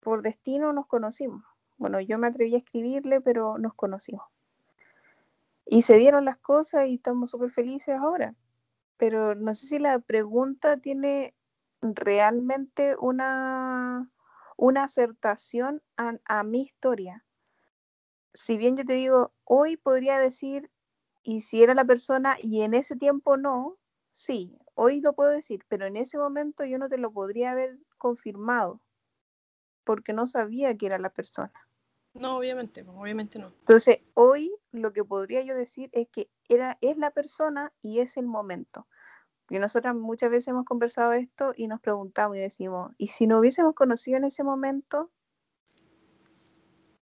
por 0.00 0.22
destino 0.22 0.72
nos 0.72 0.86
conocimos. 0.86 1.44
Bueno, 1.76 2.00
yo 2.00 2.18
me 2.18 2.28
atreví 2.28 2.54
a 2.54 2.58
escribirle, 2.58 3.20
pero 3.20 3.58
nos 3.58 3.74
conocimos. 3.74 4.24
Y 5.66 5.82
se 5.82 5.96
dieron 5.96 6.24
las 6.24 6.38
cosas 6.38 6.86
y 6.86 6.94
estamos 6.94 7.30
súper 7.30 7.50
felices 7.50 7.96
ahora. 7.98 8.34
Pero 8.96 9.34
no 9.34 9.54
sé 9.54 9.66
si 9.66 9.78
la 9.78 9.98
pregunta 9.98 10.78
tiene 10.78 11.34
realmente 11.82 12.96
una, 12.98 14.10
una 14.56 14.84
acertación 14.84 15.82
a 15.96 16.42
mi 16.42 16.62
historia 16.62 17.24
si 18.34 18.56
bien 18.56 18.76
yo 18.76 18.84
te 18.84 18.94
digo, 18.94 19.32
hoy 19.44 19.76
podría 19.76 20.18
decir, 20.18 20.70
y 21.22 21.42
si 21.42 21.62
era 21.62 21.74
la 21.74 21.84
persona 21.84 22.36
y 22.42 22.62
en 22.62 22.74
ese 22.74 22.96
tiempo 22.96 23.36
no, 23.36 23.78
sí, 24.12 24.58
hoy 24.74 25.00
lo 25.00 25.14
puedo 25.14 25.30
decir, 25.30 25.64
pero 25.68 25.86
en 25.86 25.96
ese 25.96 26.18
momento 26.18 26.64
yo 26.64 26.78
no 26.78 26.88
te 26.88 26.98
lo 26.98 27.12
podría 27.12 27.52
haber 27.52 27.78
confirmado, 27.98 28.80
porque 29.84 30.12
no 30.12 30.26
sabía 30.26 30.76
que 30.76 30.86
era 30.86 30.98
la 30.98 31.10
persona. 31.10 31.52
No, 32.14 32.38
obviamente, 32.38 32.84
obviamente 32.88 33.38
no. 33.38 33.48
Entonces, 33.48 33.98
hoy 34.14 34.52
lo 34.72 34.92
que 34.92 35.04
podría 35.04 35.42
yo 35.42 35.54
decir 35.54 35.90
es 35.92 36.08
que 36.08 36.28
era, 36.48 36.76
es 36.80 36.96
la 36.96 37.12
persona 37.12 37.72
y 37.82 38.00
es 38.00 38.16
el 38.16 38.26
momento. 38.26 38.88
Porque 39.46 39.60
nosotras 39.60 39.94
muchas 39.94 40.30
veces 40.30 40.48
hemos 40.48 40.64
conversado 40.64 41.12
esto 41.12 41.52
y 41.56 41.68
nos 41.68 41.80
preguntamos 41.80 42.36
y 42.36 42.40
decimos, 42.40 42.92
¿y 42.98 43.08
si 43.08 43.26
no 43.26 43.38
hubiésemos 43.38 43.74
conocido 43.74 44.16
en 44.16 44.24
ese 44.24 44.42
momento, 44.42 45.10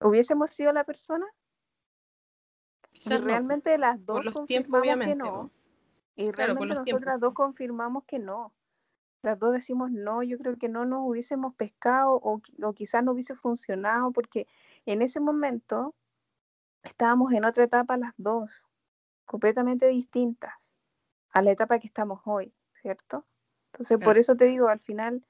hubiésemos 0.02 0.52
sido 0.52 0.72
la 0.72 0.84
persona. 0.84 1.26
y 2.94 3.10
realmente 3.18 3.78
las 3.78 4.04
dos 4.06 4.24
los 4.24 4.46
tiempos, 4.46 4.80
obviamente, 4.80 5.14
que 5.14 5.18
no. 5.18 5.52
Y 6.16 6.32
realmente 6.32 6.76
nosotras 6.76 7.20
dos 7.20 7.34
confirmamos 7.34 8.04
que 8.06 8.20
no. 8.20 8.54
Las 9.22 9.38
dos 9.40 9.54
decimos 9.54 9.92
no, 9.92 10.24
yo 10.24 10.38
creo 10.38 10.58
que 10.58 10.70
no 10.70 10.86
nos 10.86 11.02
hubiésemos 11.04 11.54
pescado 11.56 12.14
o, 12.14 12.42
o 12.62 12.74
quizás 12.74 13.04
no 13.04 13.12
hubiese 13.12 13.36
funcionado 13.36 14.12
porque 14.12 14.48
en 14.86 15.02
ese 15.02 15.20
momento 15.20 15.96
estábamos 16.84 17.34
en 17.34 17.46
otra 17.46 17.66
etapa 17.66 17.98
las 17.98 18.14
dos, 18.18 18.50
completamente 19.26 19.88
distintas 19.88 20.76
a 21.32 21.42
la 21.42 21.52
etapa 21.52 21.80
que 21.80 21.88
estamos 21.88 22.22
hoy, 22.26 22.54
¿cierto? 22.82 23.26
Entonces, 23.74 24.00
por 24.00 24.18
eso 24.18 24.36
te 24.36 24.46
digo, 24.46 24.70
al 24.70 24.80
final 24.80 25.26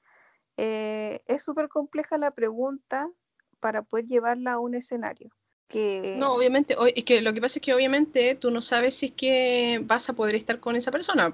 eh, 0.56 1.22
es 1.26 1.42
súper 1.42 1.68
compleja 1.68 2.16
la 2.16 2.30
pregunta 2.30 3.10
para 3.60 3.82
poder 3.82 4.06
llevarla 4.06 4.52
a 4.52 4.58
un 4.58 4.74
escenario. 4.74 5.30
Que... 5.68 6.14
No, 6.16 6.32
obviamente, 6.34 6.76
es 6.94 7.04
que 7.04 7.20
lo 7.20 7.32
que 7.34 7.40
pasa 7.40 7.58
es 7.58 7.62
que 7.62 7.74
obviamente 7.74 8.34
tú 8.34 8.50
no 8.50 8.62
sabes 8.62 8.94
si 8.94 9.06
es 9.06 9.12
que 9.12 9.80
vas 9.84 10.08
a 10.08 10.14
poder 10.14 10.34
estar 10.34 10.60
con 10.60 10.76
esa 10.76 10.90
persona. 10.90 11.32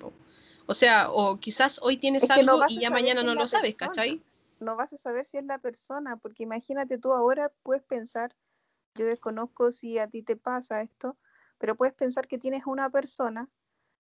O 0.67 0.75
sea, 0.75 1.11
o 1.11 1.39
quizás 1.39 1.81
hoy 1.83 1.97
tienes 1.97 2.29
algo 2.31 2.63
y 2.69 2.81
ya 2.81 2.91
mañana 2.91 3.23
no 3.23 3.35
lo 3.35 3.47
sabes, 3.47 3.77
¿cachai? 3.77 4.23
No 4.61 4.77
vas 4.77 4.93
a 4.93 4.99
saber 4.99 5.25
si 5.25 5.37
es 5.37 5.45
la 5.45 5.59
persona, 5.59 6.17
porque 6.17 6.43
imagínate 6.43 6.99
tú 6.99 7.13
ahora 7.13 7.53
puedes 7.63 7.83
pensar, 7.83 8.35
yo 8.95 9.05
desconozco 9.05 9.73
si 9.73 9.99
a 9.99 10.09
ti 10.09 10.23
te 10.23 10.37
pasa 10.37 10.81
esto, 10.81 11.17
pero 11.59 11.77
puedes 11.77 11.95
pensar 11.95 12.27
que 12.27 12.39
tienes 12.39 12.63
una 12.67 12.91
persona 12.91 13.49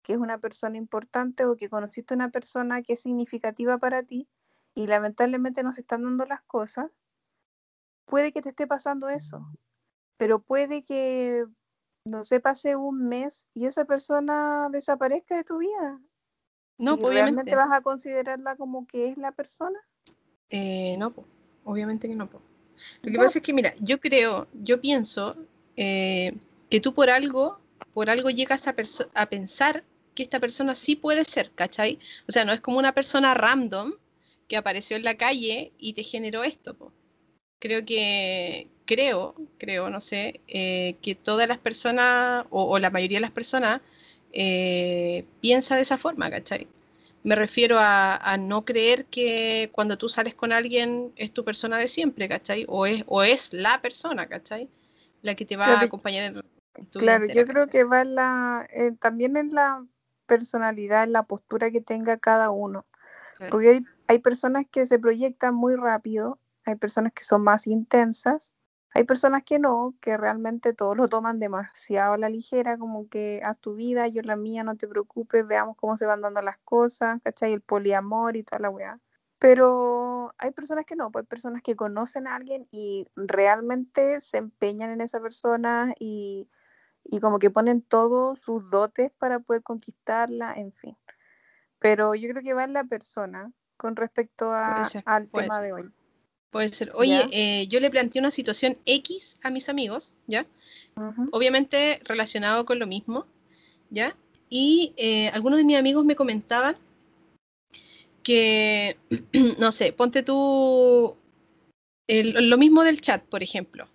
que 0.04 0.14
es 0.14 0.20
una 0.20 0.40
persona 0.40 0.78
importante 0.78 1.46
o 1.46 1.56
que 1.56 1.70
conociste 1.70 2.14
una 2.14 2.30
persona 2.30 2.82
que 2.82 2.94
es 2.94 3.02
significativa 3.02 3.78
para 3.78 4.04
ti 4.04 4.28
y 4.74 4.88
lamentablemente 4.88 5.64
no 5.64 5.74
se 5.74 5.82
están 5.82 6.04
dando 6.04 6.26
las 6.26 6.42
cosas 6.44 6.90
puede 8.12 8.34
que 8.34 8.42
te 8.42 8.50
esté 8.50 8.68
pasando 8.68 9.08
eso, 9.10 9.42
pero 10.18 10.40
puede 10.40 10.84
que, 10.84 11.46
no 12.06 12.24
sé, 12.26 12.42
pase 12.42 12.76
un 12.76 13.08
mes 13.08 13.48
y 13.56 13.66
esa 13.66 13.86
persona 13.86 14.68
desaparezca 14.70 15.38
de 15.38 15.46
tu 15.46 15.60
vida. 15.60 16.00
No, 16.78 16.98
pues, 17.00 17.14
¿Realmente 17.14 17.56
vas 17.56 17.72
a 17.72 17.82
considerarla 17.82 18.58
como 18.58 18.86
que 18.86 19.10
es 19.10 19.18
la 19.18 19.32
persona? 19.32 19.80
Eh, 20.50 20.98
no, 20.98 21.14
obviamente 21.64 22.10
que 22.10 22.16
no. 22.16 22.30
Lo 23.02 23.12
que 23.12 23.18
pasa 23.18 23.40
es 23.40 23.46
que, 23.46 23.54
mira, 23.54 23.74
yo 23.80 24.00
creo, 24.00 24.48
yo 24.54 24.82
pienso 24.82 25.38
eh, 25.78 26.36
que 26.70 26.82
tú 26.82 26.94
por 26.94 27.10
algo, 27.10 27.60
por 27.94 28.10
algo 28.10 28.30
llegas 28.30 28.68
a, 28.68 28.76
a 29.14 29.26
pensar 29.28 29.86
que 30.16 30.24
esta 30.24 30.42
persona 30.42 30.76
sí 30.76 30.98
puede 30.98 31.24
ser, 31.24 31.52
¿cachai? 31.52 31.98
O 32.28 32.32
sea, 32.32 32.44
no 32.44 32.52
es 32.52 32.60
como 32.60 32.78
una 32.78 32.94
persona 32.94 33.34
random 33.34 33.94
que 34.50 34.58
apareció 34.58 34.98
en 34.98 35.04
la 35.04 35.16
calle 35.16 35.72
y 35.78 35.94
te 35.94 36.04
generó 36.04 36.44
esto. 36.44 36.74
Po 36.74 36.92
creo 37.62 37.86
que, 37.86 38.68
creo, 38.86 39.36
creo, 39.60 39.90
no 39.90 40.02
sé, 40.02 40.42
eh, 40.48 40.96
que 41.02 41.16
todas 41.16 41.48
las 41.48 41.60
personas, 41.60 42.46
o, 42.50 42.78
la 42.80 42.90
mayoría 42.90 43.18
de 43.18 43.22
las 43.22 43.32
personas, 43.32 43.80
eh, 44.34 45.26
piensa 45.42 45.76
de 45.76 45.82
esa 45.82 45.98
forma, 45.98 46.30
¿cachai? 46.30 46.68
Me 47.24 47.36
refiero 47.36 47.78
a, 47.80 48.36
no 48.40 48.66
creer 48.66 49.06
que 49.06 49.70
cuando 49.74 49.96
tú 49.96 50.10
sales 50.10 50.34
con 50.34 50.52
alguien 50.52 51.14
es 51.16 51.32
tu 51.32 51.46
persona 51.46 51.78
de 51.78 51.88
siempre, 51.88 52.28
¿cachai? 52.28 52.66
O 52.68 52.88
es, 52.88 53.04
o 53.06 53.22
es 53.22 53.54
la 53.54 53.80
persona, 53.80 54.26
¿cachai? 54.26 54.68
La 55.22 55.36
que 55.36 55.46
te 55.46 55.56
va 55.56 55.68
a 55.68 55.82
acompañar 55.82 56.34
en 56.76 56.86
tu 56.88 57.00
Claro, 57.00 57.28
yo 57.28 57.46
creo 57.46 57.68
que 57.68 57.84
va 57.84 58.04
la, 58.04 58.68
eh, 58.72 58.92
también 59.00 59.38
en 59.38 59.54
la 59.54 59.86
personalidad, 60.26 61.04
en 61.04 61.12
la 61.12 61.24
postura 61.24 61.70
que 61.70 61.82
tenga 61.82 62.18
cada 62.18 62.50
uno. 62.50 62.86
Porque 63.52 63.70
hay, 63.70 63.86
hay 64.08 64.20
personas 64.20 64.66
que 64.72 64.86
se 64.86 64.98
proyectan 64.98 65.54
muy 65.54 65.76
rápido 65.76 66.40
hay 66.66 66.76
personas 66.76 67.14
que 67.14 67.24
son 67.24 67.44
más 67.44 67.68
intensas, 67.68 68.54
hay 68.94 69.06
personas 69.06 69.44
que 69.44 69.58
no, 69.58 69.96
que 70.02 70.18
realmente 70.18 70.74
todo 70.74 70.96
lo 70.96 71.08
toman 71.08 71.40
demasiado 71.40 72.14
a 72.14 72.18
la 72.18 72.30
ligera, 72.30 72.78
como 72.78 73.08
que 73.08 73.42
a 73.44 73.56
tu 73.56 73.76
vida, 73.76 74.08
yo 74.08 74.22
la 74.22 74.36
mía, 74.36 74.64
no 74.64 74.76
te 74.76 74.88
preocupes, 74.88 75.48
veamos 75.48 75.78
cómo 75.78 75.96
se 75.96 76.06
van 76.06 76.22
dando 76.22 76.42
las 76.42 76.58
cosas, 76.60 77.22
¿cachai? 77.24 77.54
El 77.54 77.62
poliamor 77.62 78.36
y 78.36 78.44
toda 78.44 78.60
la 78.60 78.70
weá. 78.70 79.00
Pero 79.40 80.36
hay 80.38 80.52
personas 80.52 80.86
que 80.86 80.96
no, 80.96 81.10
pues 81.10 81.24
hay 81.24 81.28
personas 81.28 81.64
que 81.64 81.76
conocen 81.76 82.28
a 82.28 82.36
alguien 82.36 82.68
y 82.70 83.08
realmente 83.16 84.20
se 84.22 84.38
empeñan 84.38 84.92
en 84.92 85.02
esa 85.02 85.22
persona 85.22 85.94
y, 85.98 86.50
y 87.06 87.22
como 87.22 87.40
que 87.40 87.50
ponen 87.50 87.82
todos 87.82 88.40
sus 88.40 88.70
dotes 88.70 89.12
para 89.14 89.40
poder 89.40 89.64
conquistarla, 89.64 90.54
en 90.54 90.74
fin. 90.74 90.98
Pero 91.80 92.14
yo 92.14 92.30
creo 92.30 92.44
que 92.44 92.54
va 92.54 92.66
en 92.66 92.74
la 92.74 92.84
persona 92.84 93.52
con 93.78 93.96
respecto 93.96 94.52
a, 94.52 94.84
al 95.06 95.32
tema 95.32 95.60
de 95.60 95.74
hoy. 95.74 95.92
Puede 96.52 96.68
ser. 96.70 96.92
Oye, 96.96 97.28
eh, 97.32 97.68
yo 97.68 97.80
le 97.80 97.90
planteé 97.90 98.20
una 98.20 98.30
situación 98.30 98.78
X 98.86 99.38
a 99.42 99.50
mis 99.50 99.70
amigos, 99.70 100.16
¿ya? 100.28 100.46
Obviamente 101.32 102.02
relacionado 102.04 102.66
con 102.66 102.78
lo 102.78 102.86
mismo, 102.86 103.26
¿ya? 103.90 104.18
Y 104.50 104.92
eh, 104.98 105.30
algunos 105.30 105.58
de 105.58 105.64
mis 105.64 105.78
amigos 105.78 106.04
me 106.04 106.18
comentaban 106.18 106.76
que, 108.22 108.98
no 109.60 109.72
sé, 109.72 109.94
ponte 109.94 110.24
tú 110.24 111.16
lo 112.08 112.58
mismo 112.58 112.84
del 112.84 113.00
chat, 113.00 113.24
por 113.24 113.42
ejemplo, 113.42 113.88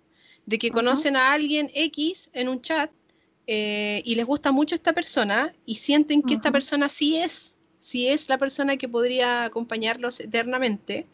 de 0.47 0.57
que 0.57 0.71
conocen 0.71 1.15
a 1.15 1.33
alguien 1.33 1.69
X 1.75 2.31
en 2.33 2.49
un 2.49 2.59
chat 2.61 2.89
eh, 3.45 4.01
y 4.03 4.15
les 4.15 4.25
gusta 4.25 4.51
mucho 4.51 4.73
esta 4.73 4.93
persona 4.93 5.53
y 5.67 5.75
sienten 5.75 6.23
que 6.23 6.33
esta 6.33 6.51
persona 6.51 6.89
sí 6.89 7.17
es, 7.17 7.55
sí 7.77 8.07
es 8.07 8.29
la 8.29 8.39
persona 8.39 8.77
que 8.77 8.89
podría 8.89 9.43
acompañarlos 9.43 10.19
eternamente 10.19 11.05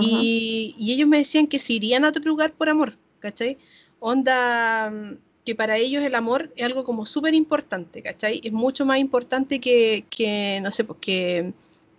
y, 0.00 0.74
ellos 0.78 1.08
me 1.08 1.18
decían 1.18 1.46
que 1.46 1.58
se 1.58 1.74
irían 1.74 2.04
a 2.04 2.08
otro 2.08 2.22
lugar 2.24 2.52
por 2.52 2.68
amor, 2.68 2.96
¿cachai? 3.20 3.58
Onda, 4.00 4.90
mm, 4.90 5.16
que 5.44 5.54
para 5.54 5.76
ellos 5.78 6.04
el 6.04 6.14
amor 6.14 6.52
es 6.56 6.64
algo 6.64 6.84
como 6.84 7.06
súper 7.06 7.34
importante, 7.34 8.02
¿cachai? 8.02 8.40
Es 8.44 8.52
mucho 8.52 8.84
más 8.84 8.98
importante 8.98 9.60
que, 9.60 10.04
que 10.10 10.60
no 10.62 10.70
sé, 10.70 10.84
pues 10.84 10.98
que, 11.00 11.52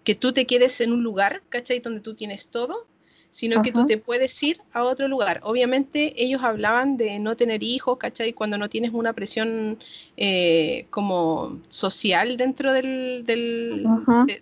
que 0.03 0.15
tú 0.15 0.31
te 0.33 0.45
quedes 0.45 0.79
en 0.81 0.93
un 0.93 1.03
lugar, 1.03 1.41
¿cachai? 1.49 1.79
Donde 1.79 2.01
tú 2.01 2.13
tienes 2.13 2.49
todo, 2.49 2.85
sino 3.31 3.61
que 3.61 3.71
tú 3.71 3.85
te 3.85 3.97
puedes 3.97 4.41
ir 4.41 4.61
a 4.73 4.83
otro 4.83 5.07
lugar. 5.07 5.39
Obviamente 5.43 6.13
ellos 6.17 6.41
hablaban 6.43 6.97
de 6.97 7.19
no 7.19 7.35
tener 7.35 7.61
hijos, 7.63 7.97
¿cachai? 7.97 8.33
Cuando 8.33 8.57
no 8.57 8.69
tienes 8.69 8.91
una 8.91 9.13
presión 9.13 9.77
eh, 10.17 10.87
como 10.89 11.59
social 11.67 12.37
dentro 12.37 12.73
del, 12.73 13.23
del 13.25 13.85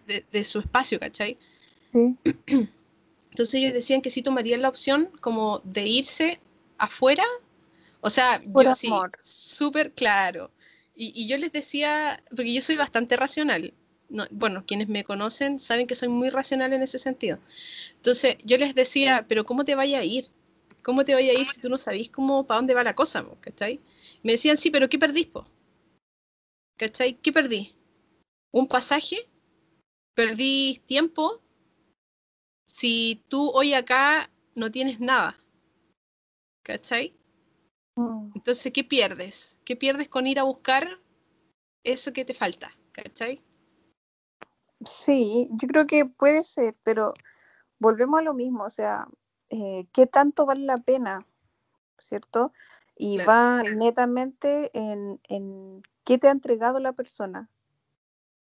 de, 0.06 0.26
de, 0.32 0.44
su 0.44 0.60
espacio, 0.60 1.00
¿cachai? 1.00 1.38
Sí. 1.92 2.16
Entonces 3.38 3.54
ellos 3.54 3.74
decían 3.74 4.02
que 4.02 4.10
sí 4.10 4.24
tomarían 4.24 4.64
la 4.64 4.70
opción 4.70 5.12
como 5.22 5.60
de 5.64 5.86
irse 5.86 6.40
afuera. 6.80 7.24
O 8.02 8.10
sea, 8.10 8.42
yo 8.44 8.74
sí, 8.74 8.90
súper 9.22 9.92
claro. 9.92 10.50
Y, 10.96 11.28
yo 11.28 11.38
les 11.38 11.52
decía, 11.52 12.24
porque 12.30 12.52
yo 12.52 12.62
soy 12.62 12.78
bastante 12.78 13.16
racional. 13.16 13.76
bueno, 14.32 14.64
quienes 14.66 14.88
me 14.88 15.04
conocen 15.04 15.60
saben 15.60 15.86
que 15.86 15.94
soy 15.94 16.08
muy 16.08 16.32
racional 16.32 16.74
en 16.74 16.82
ese 16.82 16.98
sentido. 16.98 17.38
Entonces 17.98 18.38
yo 18.44 18.58
les 18.58 18.74
decía, 18.74 19.24
pero 19.30 19.46
¿cómo 19.46 19.64
te 19.64 19.76
vaya 19.76 20.00
a 20.00 20.04
ir? 20.04 20.30
¿Cómo 20.82 21.06
te 21.06 21.14
vaya 21.14 21.34
a 21.34 21.40
ir 21.40 21.46
si 21.46 21.62
tú 21.62 21.70
no 21.70 21.78
sabís 21.78 22.10
cómo, 22.10 22.48
para 22.48 22.58
dónde 22.58 22.74
va 22.74 22.84
la 22.84 22.96
cosa? 22.96 23.24
¿Cachai? 23.40 23.80
Me 24.24 24.32
decían, 24.32 24.58
sí, 24.58 24.72
pero 24.72 24.90
¿qué 24.90 24.98
perdís? 24.98 25.28
Po? 25.28 25.46
¿Cachai? 26.76 27.14
¿Qué 27.22 27.32
perdí? 27.32 27.76
¿Un 28.50 28.68
pasaje? 28.68 29.30
¿Perdí 30.16 30.82
tiempo? 30.88 31.40
Si 32.68 33.24
tú 33.30 33.50
hoy 33.52 33.74
acá 33.74 34.30
no 34.54 34.70
tienes 34.70 35.00
nada, 35.00 35.40
¿cachai? 36.64 37.18
Mm. 37.96 38.32
Entonces, 38.36 38.72
¿qué 38.74 38.84
pierdes? 38.84 39.58
¿Qué 39.66 39.76
pierdes 39.76 40.10
con 40.10 40.28
ir 40.28 40.38
a 40.38 40.44
buscar 40.44 41.00
eso 41.84 42.12
que 42.12 42.26
te 42.26 42.34
falta? 42.34 42.70
¿Cachai? 42.92 43.42
Sí, 44.86 45.48
yo 45.52 45.68
creo 45.68 45.86
que 45.88 46.06
puede 46.06 46.44
ser, 46.44 46.76
pero 46.84 47.14
volvemos 47.80 48.20
a 48.20 48.24
lo 48.24 48.34
mismo, 48.34 48.66
o 48.66 48.70
sea, 48.70 49.08
eh, 49.50 49.88
¿qué 49.94 50.06
tanto 50.06 50.46
vale 50.46 50.66
la 50.66 50.78
pena? 50.78 51.20
¿Cierto? 52.00 52.52
Y 52.96 53.18
va 53.20 53.64
netamente 53.64 54.72
en, 54.74 55.20
en 55.24 55.84
qué 56.04 56.18
te 56.18 56.28
ha 56.28 56.32
entregado 56.32 56.80
la 56.80 56.94
persona. 56.94 57.50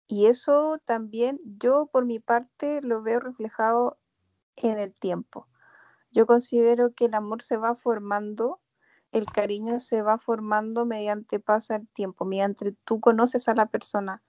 Y 0.08 0.28
eso 0.28 0.80
también 0.86 1.39
yo 1.43 1.88
por 1.88 2.06
mi 2.06 2.19
parte 2.19 2.82
lo 2.82 3.02
veo 3.02 3.19
reflejado 3.19 3.97
en 4.56 4.80
el 4.80 4.94
tiempo. 4.94 5.48
Yo 6.12 6.26
considero 6.26 6.94
que 6.94 7.06
el 7.06 7.16
amor 7.16 7.42
se 7.42 7.58
va 7.58 7.76
formando, 7.76 8.62
el 9.12 9.26
cariño 9.26 9.80
se 9.80 10.02
va 10.02 10.18
formando 10.18 10.86
mediante 10.86 11.39
pasa 11.39 11.76
el 11.78 11.88
tiempo, 11.89 12.26
mediante 12.26 12.76
tú 12.84 13.00
conoces 13.00 13.48
a 13.48 13.56
la 13.56 13.68
persona. 13.68 14.24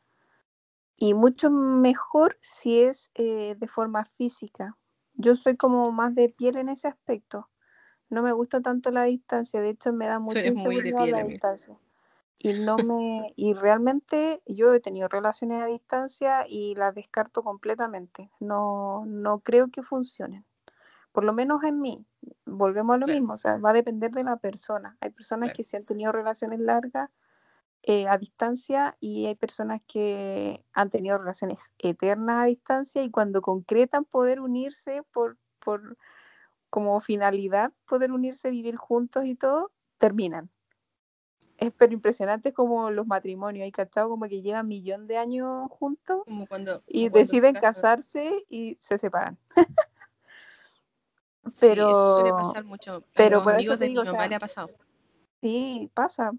Y 0.96 1.14
mucho 1.14 1.50
mejor 1.50 2.38
si 2.40 2.80
es 2.80 3.10
eh, 3.14 3.56
de 3.58 3.68
forma 3.68 4.04
física. 4.04 4.76
Yo 5.14 5.36
soy 5.36 5.56
como 5.56 5.90
más 5.92 6.14
de 6.14 6.28
piel 6.28 6.56
en 6.56 6.68
ese 6.68 6.88
aspecto. 6.88 7.50
No 8.08 8.22
me 8.22 8.32
gusta 8.32 8.60
tanto 8.60 8.90
la 8.90 9.04
distancia, 9.04 9.60
de 9.60 9.70
hecho 9.70 9.92
me 9.92 10.06
da 10.06 10.18
mucha 10.18 10.46
inseguridad 10.46 11.06
la 11.08 11.24
distancia. 11.24 11.78
Y 12.38 12.52
no 12.54 12.76
me 12.76 13.32
y 13.36 13.54
realmente 13.54 14.42
yo 14.46 14.74
he 14.74 14.80
tenido 14.80 15.08
relaciones 15.08 15.62
a 15.62 15.66
distancia 15.66 16.44
y 16.48 16.74
las 16.74 16.94
descarto 16.94 17.42
completamente. 17.42 18.30
No 18.40 19.04
no 19.06 19.40
creo 19.40 19.70
que 19.70 19.82
funcionen. 19.82 20.44
Por 21.12 21.24
lo 21.24 21.32
menos 21.32 21.62
en 21.62 21.80
mí. 21.80 22.04
Volvemos 22.44 22.94
a 22.94 22.98
lo 22.98 23.06
mismo, 23.06 23.34
o 23.34 23.38
sea, 23.38 23.58
va 23.58 23.70
a 23.70 23.74
depender 23.74 24.10
de 24.10 24.24
la 24.24 24.36
persona. 24.36 24.96
Hay 25.00 25.10
personas 25.10 25.52
que 25.52 25.62
sí 25.62 25.76
han 25.76 25.84
tenido 25.84 26.10
relaciones 26.10 26.58
largas 26.58 27.10
eh, 27.82 28.08
a 28.08 28.18
distancia 28.18 28.96
y 28.98 29.26
hay 29.26 29.34
personas 29.34 29.82
que 29.86 30.64
han 30.72 30.90
tenido 30.90 31.18
relaciones 31.18 31.74
eternas 31.78 32.42
a 32.42 32.46
distancia 32.46 33.02
y 33.02 33.10
cuando 33.10 33.42
concretan 33.42 34.04
poder 34.06 34.40
unirse 34.40 35.02
por, 35.12 35.36
por 35.60 35.96
como 36.70 36.98
finalidad, 37.00 37.72
poder 37.86 38.10
unirse, 38.10 38.50
vivir 38.50 38.76
juntos 38.76 39.26
y 39.26 39.34
todo, 39.34 39.70
terminan 39.98 40.50
es 41.58 41.72
pero 41.76 41.92
impresionante 41.92 42.52
como 42.52 42.90
los 42.90 43.06
matrimonios, 43.06 43.64
hay 43.64 43.72
cachado 43.72 44.08
como 44.08 44.28
que 44.28 44.42
llevan 44.42 44.68
millón 44.68 45.06
de 45.06 45.18
años 45.18 45.68
juntos 45.70 46.22
y 46.86 47.08
deciden 47.08 47.54
casarse 47.54 48.44
y 48.48 48.76
se 48.80 48.98
separan. 48.98 49.38
pero 51.60 51.88
sí, 51.88 52.14
suele 52.14 52.30
pasar 52.30 52.64
mucho. 52.64 53.04
Pero 53.14 53.42
por 53.42 53.54
amigos 53.54 53.78
de 53.78 53.88
mi 53.88 53.94
mamá 53.94 54.26
le 54.26 54.34
ha 54.34 54.40
pasado. 54.40 54.70
Sí, 55.40 55.90
pasa. 55.94 56.32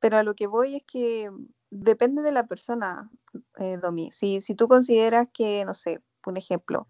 Pero 0.00 0.16
a 0.16 0.22
lo 0.22 0.34
que 0.34 0.46
voy 0.46 0.76
es 0.76 0.82
que 0.84 1.30
depende 1.70 2.22
de 2.22 2.32
la 2.32 2.46
persona, 2.46 3.10
eh, 3.58 3.78
Domi. 3.80 4.10
Si, 4.10 4.40
si 4.40 4.54
tú 4.54 4.68
consideras 4.68 5.28
que, 5.32 5.64
no 5.64 5.74
sé, 5.74 6.00
un 6.26 6.36
ejemplo, 6.36 6.86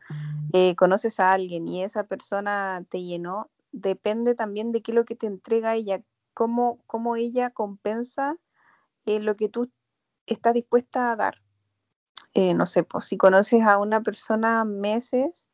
eh, 0.52 0.74
conoces 0.76 1.20
a 1.20 1.32
alguien 1.32 1.68
y 1.68 1.84
esa 1.84 2.04
persona 2.04 2.84
te 2.90 3.02
llenó, 3.02 3.50
depende 3.72 4.34
también 4.34 4.72
de 4.72 4.82
qué 4.82 4.90
es 4.90 4.96
lo 4.96 5.04
que 5.04 5.14
te 5.14 5.26
entrega 5.26 5.74
ella, 5.74 6.02
cómo, 6.38 7.16
ella 7.16 7.50
compensa 7.50 8.36
eh, 9.06 9.18
lo 9.18 9.36
que 9.36 9.48
tú 9.48 9.72
estás 10.26 10.54
dispuesta 10.54 11.10
a 11.10 11.16
dar. 11.16 11.42
Eh, 12.34 12.54
no 12.54 12.66
sé, 12.66 12.84
pues 12.84 13.06
si 13.06 13.16
conoces 13.16 13.62
a 13.62 13.78
una 13.78 14.02
persona 14.02 14.64
meses, 14.64 15.48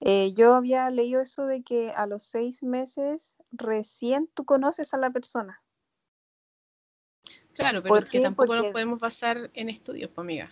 eh, 0.00 0.32
yo 0.32 0.54
había 0.54 0.88
leído 0.88 1.20
eso 1.20 1.46
de 1.46 1.62
que 1.62 1.90
a 1.90 2.06
los 2.06 2.24
seis 2.24 2.62
meses 2.62 3.36
recién 3.50 4.30
tú 4.32 4.46
conoces 4.46 4.94
a 4.94 4.96
la 4.96 5.10
persona. 5.10 5.62
Claro, 7.52 7.82
pero 7.82 7.96
es 7.96 8.08
que 8.08 8.20
tampoco 8.20 8.54
nos 8.54 8.68
podemos 8.68 8.98
basar 8.98 9.50
en 9.52 9.68
estudios, 9.68 10.10
pues, 10.10 10.24
amiga. 10.24 10.50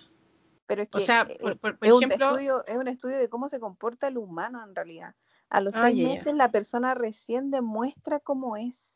Pero 0.66 0.82
es 0.82 0.88
que 0.90 1.00
sea, 1.00 1.26
por, 1.26 1.78
es, 1.80 1.92
un 1.92 2.10
estudio, 2.10 2.66
es 2.66 2.76
un 2.76 2.88
estudio 2.88 3.18
de 3.18 3.28
cómo 3.28 3.48
se 3.48 3.60
comporta 3.60 4.08
el 4.08 4.18
humano 4.18 4.62
en 4.62 4.74
realidad. 4.74 5.14
A 5.48 5.60
los 5.60 5.74
ah, 5.76 5.84
seis 5.84 6.02
meses 6.02 6.34
la 6.34 6.50
persona 6.50 6.94
recién 6.94 7.50
demuestra 7.50 8.18
cómo 8.18 8.56
es 8.56 8.94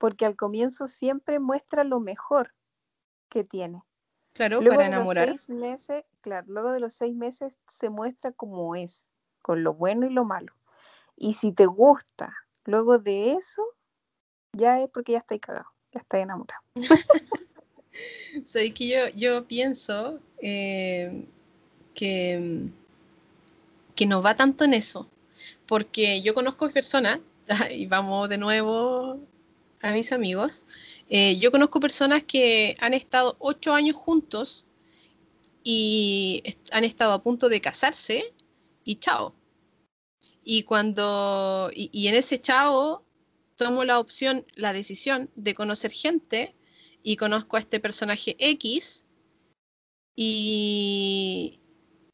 porque 0.00 0.24
al 0.24 0.34
comienzo 0.34 0.88
siempre 0.88 1.38
muestra 1.38 1.84
lo 1.84 2.00
mejor 2.00 2.54
que 3.28 3.44
tiene. 3.44 3.82
Claro, 4.32 4.64
para 4.64 4.86
enamorar. 4.86 5.28
Los 5.28 5.42
seis 5.42 5.54
meses, 5.54 6.04
claro, 6.22 6.46
luego 6.48 6.72
de 6.72 6.80
los 6.80 6.94
seis 6.94 7.14
meses 7.14 7.52
se 7.68 7.90
muestra 7.90 8.32
como 8.32 8.74
es, 8.74 9.04
con 9.42 9.62
lo 9.62 9.74
bueno 9.74 10.06
y 10.06 10.10
lo 10.10 10.24
malo. 10.24 10.54
Y 11.16 11.34
si 11.34 11.52
te 11.52 11.66
gusta, 11.66 12.34
luego 12.64 12.98
de 12.98 13.32
eso, 13.32 13.62
ya 14.54 14.80
es 14.80 14.88
porque 14.88 15.12
ya 15.12 15.18
estáis 15.18 15.42
cagado, 15.42 15.68
ya 15.92 16.00
estáis 16.00 16.24
enamorado. 16.24 16.62
Sabes 18.46 18.72
que 18.72 18.88
yo, 18.88 19.08
yo 19.14 19.46
pienso 19.46 20.18
eh, 20.40 21.26
que, 21.92 22.70
que 23.94 24.06
no 24.06 24.22
va 24.22 24.34
tanto 24.34 24.64
en 24.64 24.72
eso, 24.72 25.10
porque 25.66 26.22
yo 26.22 26.32
conozco 26.32 26.70
personas, 26.70 27.20
y 27.70 27.84
vamos 27.84 28.30
de 28.30 28.38
nuevo 28.38 29.20
a 29.82 29.92
mis 29.92 30.12
amigos, 30.12 30.64
eh, 31.08 31.38
yo 31.38 31.50
conozco 31.50 31.80
personas 31.80 32.24
que 32.24 32.76
han 32.80 32.94
estado 32.94 33.36
ocho 33.38 33.72
años 33.74 33.96
juntos 33.96 34.66
y 35.62 36.42
han 36.72 36.84
estado 36.84 37.12
a 37.12 37.22
punto 37.22 37.48
de 37.48 37.60
casarse 37.60 38.34
y 38.84 38.96
chao. 38.96 39.34
Y 40.42 40.62
cuando, 40.64 41.70
y, 41.74 42.08
en 42.08 42.14
ese 42.14 42.40
chao 42.40 43.04
tomo 43.56 43.84
la 43.84 43.98
opción, 43.98 44.46
la 44.54 44.72
decisión 44.72 45.30
de 45.36 45.54
conocer 45.54 45.92
gente 45.92 46.54
y 47.02 47.16
conozco 47.16 47.56
a 47.56 47.60
este 47.60 47.78
personaje 47.80 48.36
X 48.38 49.04
y, 50.16 51.60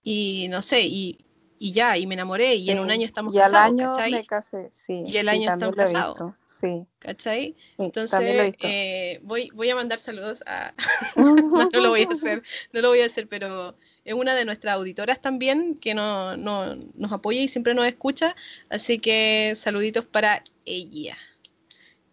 y 0.03 0.49
no 0.49 0.63
sé, 0.63 0.83
y 0.83 1.19
y 1.59 1.73
ya, 1.73 1.97
y 1.97 2.07
me 2.07 2.15
enamoré, 2.15 2.55
y 2.57 2.71
en 2.71 2.79
un 2.79 2.91
año 2.91 3.07
estamos 3.07 3.35
y 3.35 3.39
casados, 3.39 3.57
al 3.57 3.81
año 3.81 3.93
¿cachai? 3.93 4.13
me 4.13 4.27
casé, 4.27 4.69
sí. 4.73 5.03
Y 5.07 5.17
el 5.17 5.29
año 5.29 5.51
estamos 5.51 5.75
casados. 5.75 6.35
Sí. 6.61 6.87
¿Cachai? 7.01 7.55
sí, 7.55 7.75
Entonces, 7.79 8.55
eh, 8.61 9.21
voy, 9.23 9.51
voy 9.55 9.69
a 9.71 9.75
mandar 9.75 9.99
saludos 9.99 10.43
a... 10.47 10.75
no, 11.17 11.69
no 11.73 11.81
lo 11.81 11.91
voy 11.91 12.03
a 12.03 12.09
hacer, 12.09 12.43
no 12.73 12.81
lo 12.81 12.89
voy 12.89 13.01
a 13.01 13.07
hacer, 13.07 13.29
pero 13.29 13.77
es 14.05 14.15
una 14.15 14.35
de 14.35 14.45
nuestras 14.45 14.75
auditoras 14.77 15.21
también 15.21 15.77
que 15.77 15.95
no, 15.95 16.37
no- 16.37 16.75
nos 16.95 17.13
apoya 17.13 17.41
y 17.41 17.49
siempre 17.49 17.75
nos 17.75 17.87
escucha, 17.87 18.35
así 18.71 18.99
que 18.99 19.53
saluditos 19.55 20.07
para 20.07 20.43
ella 20.65 21.17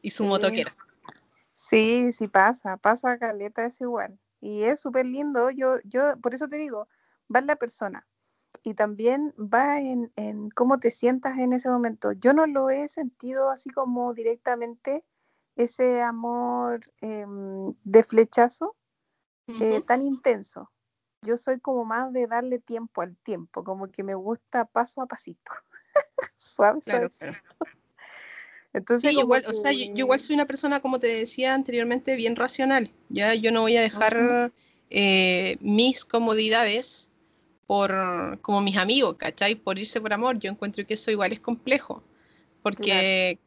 y 0.02 0.12
su 0.12 0.24
Sí. 0.24 0.30
motoquera. 0.30 0.76
Sí, 1.54 2.12
sí 2.12 2.28
pasa, 2.28 2.78
pasa 2.78 3.18
caleta 3.18 3.66
es 3.66 3.80
igual. 3.80 4.20
Y 4.42 4.64
es 4.64 4.82
súper 4.82 5.06
lindo, 5.06 5.50
yo, 5.52 5.78
yo, 5.86 6.18
por 6.22 6.34
eso 6.34 6.50
te 6.50 6.58
digo, 6.58 6.90
va 7.34 7.40
la 7.42 7.56
persona. 7.56 8.06
Y 8.64 8.76
también 8.76 9.34
va 9.38 9.80
en, 9.80 10.12
en 10.16 10.50
cómo 10.50 10.80
te 10.80 10.90
sientas 10.90 11.38
en 11.38 11.52
ese 11.54 11.70
momento. 11.70 12.14
Yo 12.14 12.34
no 12.34 12.48
lo 12.48 12.70
he 12.70 12.88
sentido 12.88 13.50
así 13.50 13.70
como 13.70 14.14
directamente, 14.14 15.04
ese 15.56 16.02
amor 16.02 16.82
em, 17.02 17.74
de 17.84 18.04
flechazo 18.04 18.76
eh, 19.60 19.82
tan 19.82 20.02
intenso. 20.02 20.72
Yo 21.22 21.38
soy 21.38 21.60
como 21.60 21.86
más 21.86 22.12
de 22.12 22.28
darle 22.28 22.60
tiempo 22.60 23.02
al 23.02 23.16
tiempo, 23.18 23.64
como 23.64 23.92
que 23.92 24.04
me 24.04 24.16
gusta 24.16 24.66
paso 24.66 25.02
a 25.02 25.06
pasito. 25.06 25.52
Suave, 26.38 26.82
Claro, 26.82 27.10
suave. 27.10 27.34
claro. 27.60 27.78
Entonces, 28.74 29.12
Sí, 29.12 29.20
igual, 29.20 29.44
o 29.48 29.54
sea, 29.54 29.72
yo, 29.72 29.86
yo 29.86 30.06
igual 30.06 30.20
soy 30.20 30.34
una 30.34 30.48
persona, 30.48 30.80
como 30.80 31.00
te 31.00 31.08
decía 31.08 31.54
anteriormente, 31.54 32.16
bien 32.16 32.36
racional. 32.36 32.90
Ya 33.10 33.36
yo 33.36 33.52
no 33.52 33.62
voy 33.62 33.78
a 33.78 33.82
dejar 33.82 34.52
eh, 34.90 35.58
mis 35.60 36.06
comodidades 36.06 37.12
por 37.68 38.40
como 38.42 38.62
mis 38.62 38.78
amigos, 38.78 39.16
¿cachai? 39.18 39.56
Por 39.56 39.80
irse 39.80 40.02
por 40.02 40.14
amor. 40.14 40.38
Yo 40.40 40.50
encuentro 40.52 40.86
que 40.86 40.94
eso 40.96 41.12
igual 41.12 41.32
es 41.32 41.40
complejo. 41.40 42.04
Porque 42.62 43.40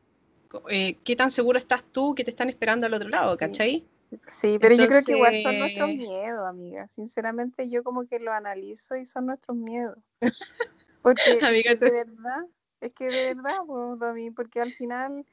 eh, 0.71 0.97
qué 1.05 1.17
tan 1.17 1.31
seguro 1.31 1.59
estás 1.59 1.85
tú 1.85 2.15
que 2.15 2.25
te 2.25 2.31
están 2.31 2.49
esperando 2.49 2.87
al 2.87 2.95
otro 2.95 3.09
lado. 3.09 3.37
¿cachai? 3.37 3.87
Sí, 4.31 4.59
pero 4.61 4.75
yo 4.77 4.87
creo 4.87 5.03
que 5.05 5.13
igual 5.13 5.43
son 5.43 5.59
nuestros 5.59 5.89
Entonces- 5.91 6.09
miedos, 6.09 6.47
amiga. 6.47 6.89
Sinceramente, 6.89 7.69
yo 7.69 7.83
como 7.83 8.07
que 8.07 8.19
lo 8.21 8.33
analizo 8.33 8.97
y 8.97 9.05
son 9.07 9.27
nuestros 9.27 9.57
miedos. 9.57 9.99
Porque 11.03 11.39
Amiga, 11.43 11.75
de 11.75 11.91
verdad, 11.91 12.47
es 12.81 12.93
que 12.93 13.09
de 13.09 13.35
verdad, 13.35 13.59
pues, 13.67 14.33
porque 14.35 14.61
al 14.61 14.73
final 14.73 15.25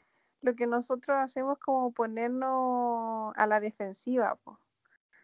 lo 0.41 0.56
que 0.56 0.67
nosotros 0.67 1.17
hacemos 1.19 1.58
es 1.58 1.63
como 1.63 1.91
ponernos 1.91 3.34
a 3.36 3.48
la 3.48 3.60
defensiva, 3.60 4.38
pues. 4.43 4.58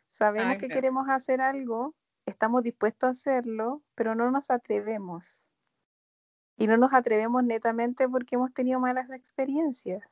Sabemos 0.09 0.49
Ah, 0.49 0.57
que 0.57 0.65
claro. 0.65 0.73
queremos 0.73 1.07
hacer 1.09 1.39
algo, 1.39 1.93
estamos 2.29 2.63
dispuestos 2.63 3.07
a 3.07 3.11
hacerlo, 3.11 3.83
pero 3.95 4.15
no 4.15 4.31
nos 4.31 4.49
atrevemos. 4.51 5.47
Y 6.57 6.67
no 6.67 6.77
nos 6.77 6.93
atrevemos 6.93 7.43
netamente 7.43 8.07
porque 8.07 8.35
hemos 8.35 8.53
tenido 8.53 8.79
malas 8.79 9.09
experiencias. 9.11 10.03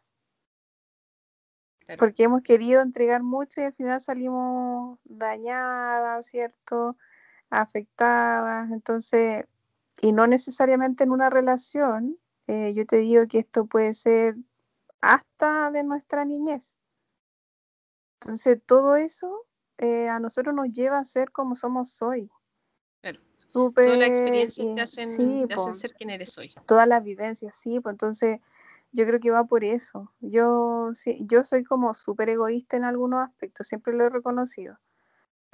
Claro. 1.87 1.99
porque 1.99 2.23
hemos 2.23 2.41
querido 2.41 2.81
entregar 2.81 3.23
mucho 3.23 3.61
y 3.61 3.63
al 3.63 3.73
final 3.73 4.01
salimos 4.01 4.99
dañadas, 5.05 6.25
¿cierto? 6.25 6.97
Afectadas, 7.49 8.69
entonces, 8.71 9.45
y 10.01 10.11
no 10.11 10.27
necesariamente 10.27 11.05
en 11.05 11.11
una 11.11 11.29
relación, 11.29 12.17
eh, 12.47 12.73
yo 12.73 12.85
te 12.85 12.97
digo 12.97 13.25
que 13.27 13.39
esto 13.39 13.67
puede 13.67 13.93
ser 13.93 14.35
hasta 14.99 15.71
de 15.71 15.83
nuestra 15.83 16.25
niñez. 16.25 16.75
Entonces, 18.19 18.61
todo 18.65 18.97
eso 18.97 19.45
eh, 19.77 20.09
a 20.09 20.19
nosotros 20.19 20.53
nos 20.55 20.67
lleva 20.73 20.99
a 20.99 21.05
ser 21.05 21.31
como 21.31 21.55
somos 21.55 22.01
hoy. 22.01 22.29
Claro. 23.01 23.19
Súper, 23.37 23.85
Todas 23.85 23.99
las 23.99 24.09
experiencias 24.09 24.75
te 24.75 24.81
hacen, 24.81 25.09
sí, 25.09 25.45
te 25.47 25.53
hacen 25.53 25.75
ser 25.75 25.93
quien 25.93 26.09
eres 26.09 26.37
hoy. 26.37 26.53
todas 26.65 26.87
las 26.87 27.03
vivencias, 27.03 27.55
sí, 27.55 27.79
pues 27.79 27.93
entonces 27.93 28.39
yo 28.91 29.05
creo 29.05 29.19
que 29.19 29.31
va 29.31 29.45
por 29.45 29.63
eso. 29.63 30.11
Yo, 30.19 30.91
sí, 30.93 31.19
yo 31.21 31.43
soy 31.43 31.63
como 31.63 31.93
súper 31.93 32.29
egoísta 32.29 32.77
en 32.77 32.83
algunos 32.83 33.25
aspectos, 33.25 33.67
siempre 33.67 33.93
lo 33.93 34.05
he 34.05 34.09
reconocido. 34.09 34.79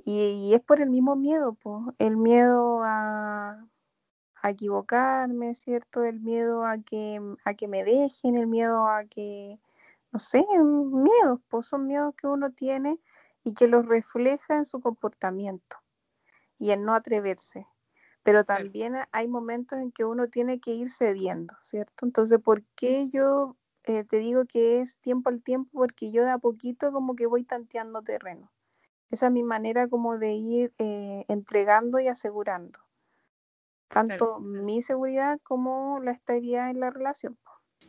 Y, 0.05 0.19
y 0.21 0.53
es 0.53 0.62
por 0.62 0.81
el 0.81 0.89
mismo 0.89 1.15
miedo, 1.15 1.53
pues, 1.53 1.81
el 1.99 2.17
miedo 2.17 2.81
a, 2.83 3.67
a 4.41 4.49
equivocarme, 4.49 5.55
¿cierto? 5.55 6.03
El 6.03 6.19
miedo 6.19 6.65
a 6.65 6.77
que, 6.79 7.21
a 7.45 7.53
que 7.53 7.67
me 7.67 7.83
dejen, 7.83 8.38
el 8.38 8.47
miedo 8.47 8.88
a 8.88 9.05
que, 9.05 9.59
no 10.12 10.19
sé, 10.19 10.45
miedos, 10.49 11.39
pues 11.49 11.67
son 11.67 11.88
miedos 11.88 12.15
que 12.15 12.27
uno 12.27 12.51
tiene 12.51 12.99
y 13.43 13.53
que 13.53 13.67
los 13.67 13.86
refleja 13.86 14.58
en 14.58 14.65
su 14.65 14.79
comportamiento 14.82 15.77
y 16.60 16.71
en 16.71 16.86
no 16.86 16.93
atreverse 16.95 17.67
pero 18.23 18.45
también 18.45 18.95
hay 19.12 19.27
momentos 19.27 19.79
en 19.79 19.91
que 19.91 20.06
uno 20.06 20.29
tiene 20.29 20.60
que 20.60 20.71
ir 20.71 20.89
cediendo, 20.89 21.56
¿cierto? 21.62 22.06
Entonces, 22.06 22.39
¿por 22.39 22.63
qué 22.75 23.10
yo 23.10 23.58
eh, 23.84 24.06
te 24.06 24.17
digo 24.17 24.45
que 24.45 24.79
es 24.79 24.97
tiempo 24.99 25.29
al 25.29 25.43
tiempo? 25.43 25.69
Porque 25.73 26.12
yo 26.12 26.23
de 26.23 26.32
a 26.32 26.38
poquito 26.38 26.91
como 26.93 27.15
que 27.15 27.27
voy 27.27 27.43
tanteando 27.43 28.01
terreno. 28.01 28.51
Esa 29.10 29.27
es 29.27 29.34
mi 29.34 29.43
manera 29.43 29.88
como 29.89 30.17
de 30.17 30.34
ir 30.34 30.73
eh, 30.79 31.25
entregando 31.27 31.99
y 31.99 32.08
asegurando, 32.08 32.79
tanto 33.91 34.39
mi 34.39 34.82
seguridad 34.82 35.39
como 35.43 35.99
la 36.01 36.12
estabilidad 36.12 36.69
en 36.69 36.79
la 36.79 36.89
relación. 36.89 37.38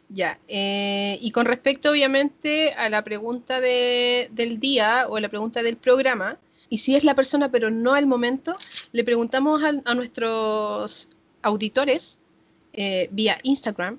Ya, 0.08 0.38
eh, 0.48 1.18
y 1.20 1.30
con 1.30 1.46
respecto 1.46 1.90
obviamente 1.90 2.72
a 2.74 2.88
la 2.88 3.02
pregunta 3.02 3.60
de- 3.60 4.28
del 4.32 4.60
día 4.60 5.06
o 5.08 5.18
la 5.18 5.28
pregunta 5.28 5.62
del 5.62 5.76
programa, 5.76 6.38
y 6.68 6.78
si 6.78 6.94
es 6.94 7.04
la 7.04 7.14
persona 7.14 7.50
pero 7.50 7.70
no 7.70 7.94
al 7.94 8.06
momento, 8.06 8.56
le 8.92 9.02
preguntamos 9.04 9.62
a, 9.64 9.72
a 9.84 9.94
nuestros 9.94 11.08
auditores 11.42 12.20
eh, 12.74 13.08
vía 13.12 13.38
Instagram 13.44 13.98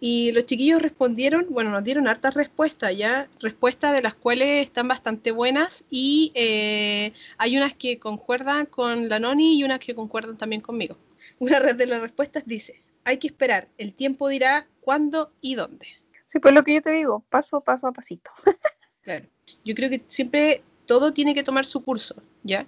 y 0.00 0.32
los 0.32 0.44
chiquillos 0.44 0.82
respondieron, 0.82 1.46
bueno, 1.50 1.70
nos 1.70 1.82
dieron 1.84 2.06
hartas 2.08 2.34
respuestas 2.34 2.96
ya, 2.96 3.28
respuestas 3.40 3.94
de 3.94 4.02
las 4.02 4.14
cuales 4.14 4.64
están 4.66 4.88
bastante 4.88 5.30
buenas 5.30 5.84
y 5.90 6.32
eh, 6.34 7.12
hay 7.38 7.56
unas 7.56 7.74
que 7.74 7.98
concuerdan 7.98 8.66
con 8.66 9.08
la 9.08 9.18
Noni 9.18 9.58
y 9.58 9.64
unas 9.64 9.78
que 9.80 9.94
concuerdan 9.94 10.36
también 10.36 10.60
conmigo. 10.62 10.96
Una 11.38 11.58
red 11.60 11.76
de 11.76 11.86
las 11.86 12.00
respuestas 12.02 12.44
dice, 12.46 12.80
hay 13.06 13.18
que 13.18 13.28
esperar, 13.28 13.68
el 13.78 13.94
tiempo 13.94 14.28
dirá 14.28 14.68
cuándo 14.82 15.32
y 15.40 15.54
dónde. 15.54 15.86
Sí, 16.26 16.40
pues 16.40 16.52
lo 16.54 16.64
que 16.64 16.74
yo 16.74 16.82
te 16.82 16.90
digo, 16.90 17.24
paso, 17.30 17.62
paso 17.62 17.86
a 17.88 17.92
pasito. 17.92 18.30
Claro. 19.02 19.26
Yo 19.64 19.74
creo 19.76 19.88
que 19.88 20.02
siempre 20.08 20.64
todo 20.86 21.12
tiene 21.12 21.32
que 21.34 21.44
tomar 21.44 21.64
su 21.64 21.84
curso, 21.84 22.16
¿ya? 22.42 22.66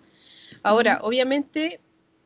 Ahora, 0.62 1.01
obviamente, 1.03 1.81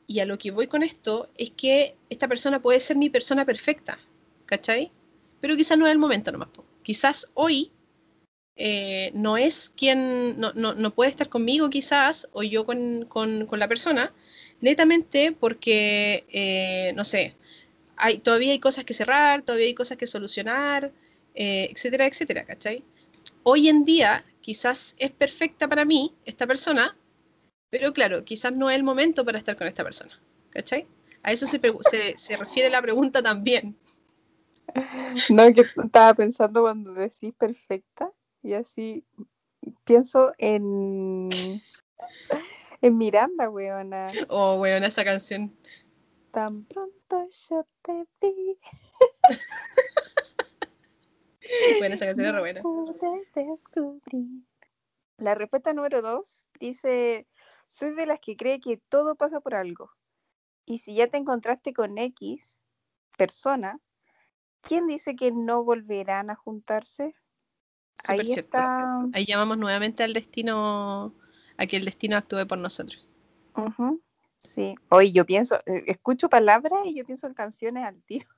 y 0.07 0.20
a 0.20 0.27
lo 0.27 0.38
que 0.38 0.51
voy 0.51 0.66
con 0.66 0.83
esto, 0.83 1.31
es 1.37 1.51
que 1.53 1.96
esta 2.11 2.29
persona 2.29 2.61
puede 2.61 2.81
ser 2.81 2.98
mi 2.98 3.11
persona 3.11 3.46
perfecta, 3.46 3.98
¿cachai? 4.46 4.92
Pero 5.40 5.57
quizás 5.57 5.79
no 5.79 5.87
es 5.87 5.92
el 5.92 5.98
momento 5.98 6.31
nomás. 6.33 6.51
Quizás 6.83 7.31
hoy 7.35 7.72
eh, 8.57 9.11
no 9.14 9.37
es 9.37 9.70
quien, 9.77 10.38
no, 10.38 10.53
no, 10.55 10.75
no 10.75 10.94
puede 10.94 11.11
estar 11.11 11.29
conmigo 11.29 11.70
quizás, 11.70 12.29
o 12.33 12.42
yo 12.42 12.64
con, 12.66 13.07
con- 13.07 13.46
con 13.46 13.59
la 13.59 13.68
persona, 13.68 14.12
netamente 14.61 15.33
porque, 15.33 16.25
eh, 16.31 16.92
no 16.94 17.05
sé, 17.05 17.35
hay, 18.03 18.19
todavía 18.19 18.53
hay 18.53 18.59
cosas 18.59 18.85
que 18.85 18.95
cerrar, 18.95 19.43
todavía 19.43 19.67
hay 19.67 19.75
cosas 19.75 19.97
que 19.97 20.07
solucionar, 20.07 20.93
eh, 21.35 21.69
etcétera, 21.71 22.07
etcétera, 22.07 22.45
¿cachai? 22.45 22.85
Hoy 23.45 23.69
en 23.69 23.85
día 23.85 24.25
quizás 24.41 24.95
es 24.99 25.11
perfecta 25.12 25.69
para 25.69 25.85
mí 25.85 26.12
esta 26.25 26.47
persona, 26.47 26.97
pero 27.71 27.93
claro, 27.93 28.25
quizás 28.25 28.53
no 28.53 28.69
es 28.71 28.77
el 28.77 28.83
momento 28.83 29.25
para 29.25 29.38
estar 29.38 29.55
con 29.57 29.67
esta 29.69 29.85
persona, 29.85 30.21
¿cachai? 30.51 30.87
A 31.23 31.31
eso 31.31 31.47
se, 31.47 31.61
pregu- 31.62 31.83
se, 31.83 32.19
se 32.19 32.37
refiere 32.37 32.69
la 32.71 32.83
pregunta 32.83 33.23
también. 33.23 33.77
No, 35.29 35.53
que 35.53 35.61
estaba 35.61 36.15
pensando 36.15 36.62
cuando 36.62 36.93
decís 36.95 37.33
perfecta 37.38 38.11
y 38.43 38.55
así 38.55 39.05
pienso 39.85 40.33
en, 40.38 41.29
en 42.83 42.99
Miranda, 42.99 43.49
weona. 43.51 44.09
Oh, 44.29 44.61
weón, 44.61 44.85
esa 44.85 45.05
canción. 45.05 45.55
Tan 46.33 46.64
pronto 46.64 47.29
yo 47.49 47.66
te 47.83 48.07
vi. 48.21 48.59
Bueno, 51.79 51.95
esa 51.95 52.07
canción 52.07 52.29
es 52.29 52.35
re 52.35 52.40
buena. 52.40 52.62
descubrir. 53.35 54.45
La 55.18 55.35
respuesta 55.35 55.73
número 55.73 56.03
dos 56.03 56.47
dice, 56.59 57.27
soy 57.68 57.95
de 57.95 58.07
las 58.07 58.21
que 58.21 58.37
cree 58.37 58.61
que 58.61 58.79
todo 58.88 59.16
pasa 59.16 59.40
por 59.40 59.55
algo. 59.55 59.90
Y 60.64 60.79
si 60.79 60.95
ya 60.95 61.09
te 61.09 61.18
encontraste 61.18 61.73
con 61.73 61.99
X 61.99 62.59
persona, 63.16 63.81
¿quién 64.61 64.87
dice 64.87 65.16
que 65.16 65.33
no 65.33 65.64
volverán 65.64 66.31
a 66.31 66.37
juntarse? 66.37 67.14
Súper 67.99 68.27
Ahí 68.27 68.33
cierto. 68.33 68.59
está. 68.59 69.09
Ahí 69.12 69.27
llamamos 69.27 69.59
nuevamente 69.59 70.03
al 70.03 70.12
destino, 70.12 71.14
a 71.57 71.66
que 71.66 71.77
el 71.77 71.85
destino 71.85 72.16
actúe 72.16 72.47
por 72.47 72.59
nosotros. 72.59 73.11
Ujú, 73.57 74.03
Sí. 74.42 74.74
Hoy 74.90 75.12
yo 75.12 75.24
pienso, 75.24 75.57
eh, 75.66 75.85
escucho 75.87 76.28
palabras 76.28 76.81
y 76.85 76.94
yo 76.94 77.05
pienso 77.05 77.26
en 77.26 77.35
canciones 77.35 77.85
al 77.85 78.02
tiro. 78.02 78.28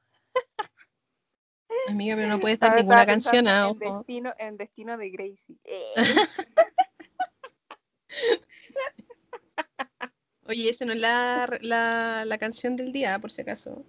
Amiga, 1.88 2.16
pero 2.16 2.28
no 2.28 2.40
puedes 2.40 2.58
dar 2.60 2.70
Ahora 2.70 2.82
ninguna 2.82 3.06
canción, 3.06 3.48
ah, 3.48 3.68
en 3.70 3.78
destino, 3.78 4.32
en 4.38 4.56
destino 4.56 4.96
de 4.96 5.10
Gracie. 5.10 5.56
Eh. 5.64 5.94
Oye, 10.46 10.68
esa 10.68 10.84
no 10.84 10.92
es 10.92 11.00
la, 11.00 11.48
la, 11.62 12.24
la 12.26 12.38
canción 12.38 12.76
del 12.76 12.92
día, 12.92 13.18
por 13.18 13.30
si 13.30 13.40
acaso. 13.42 13.82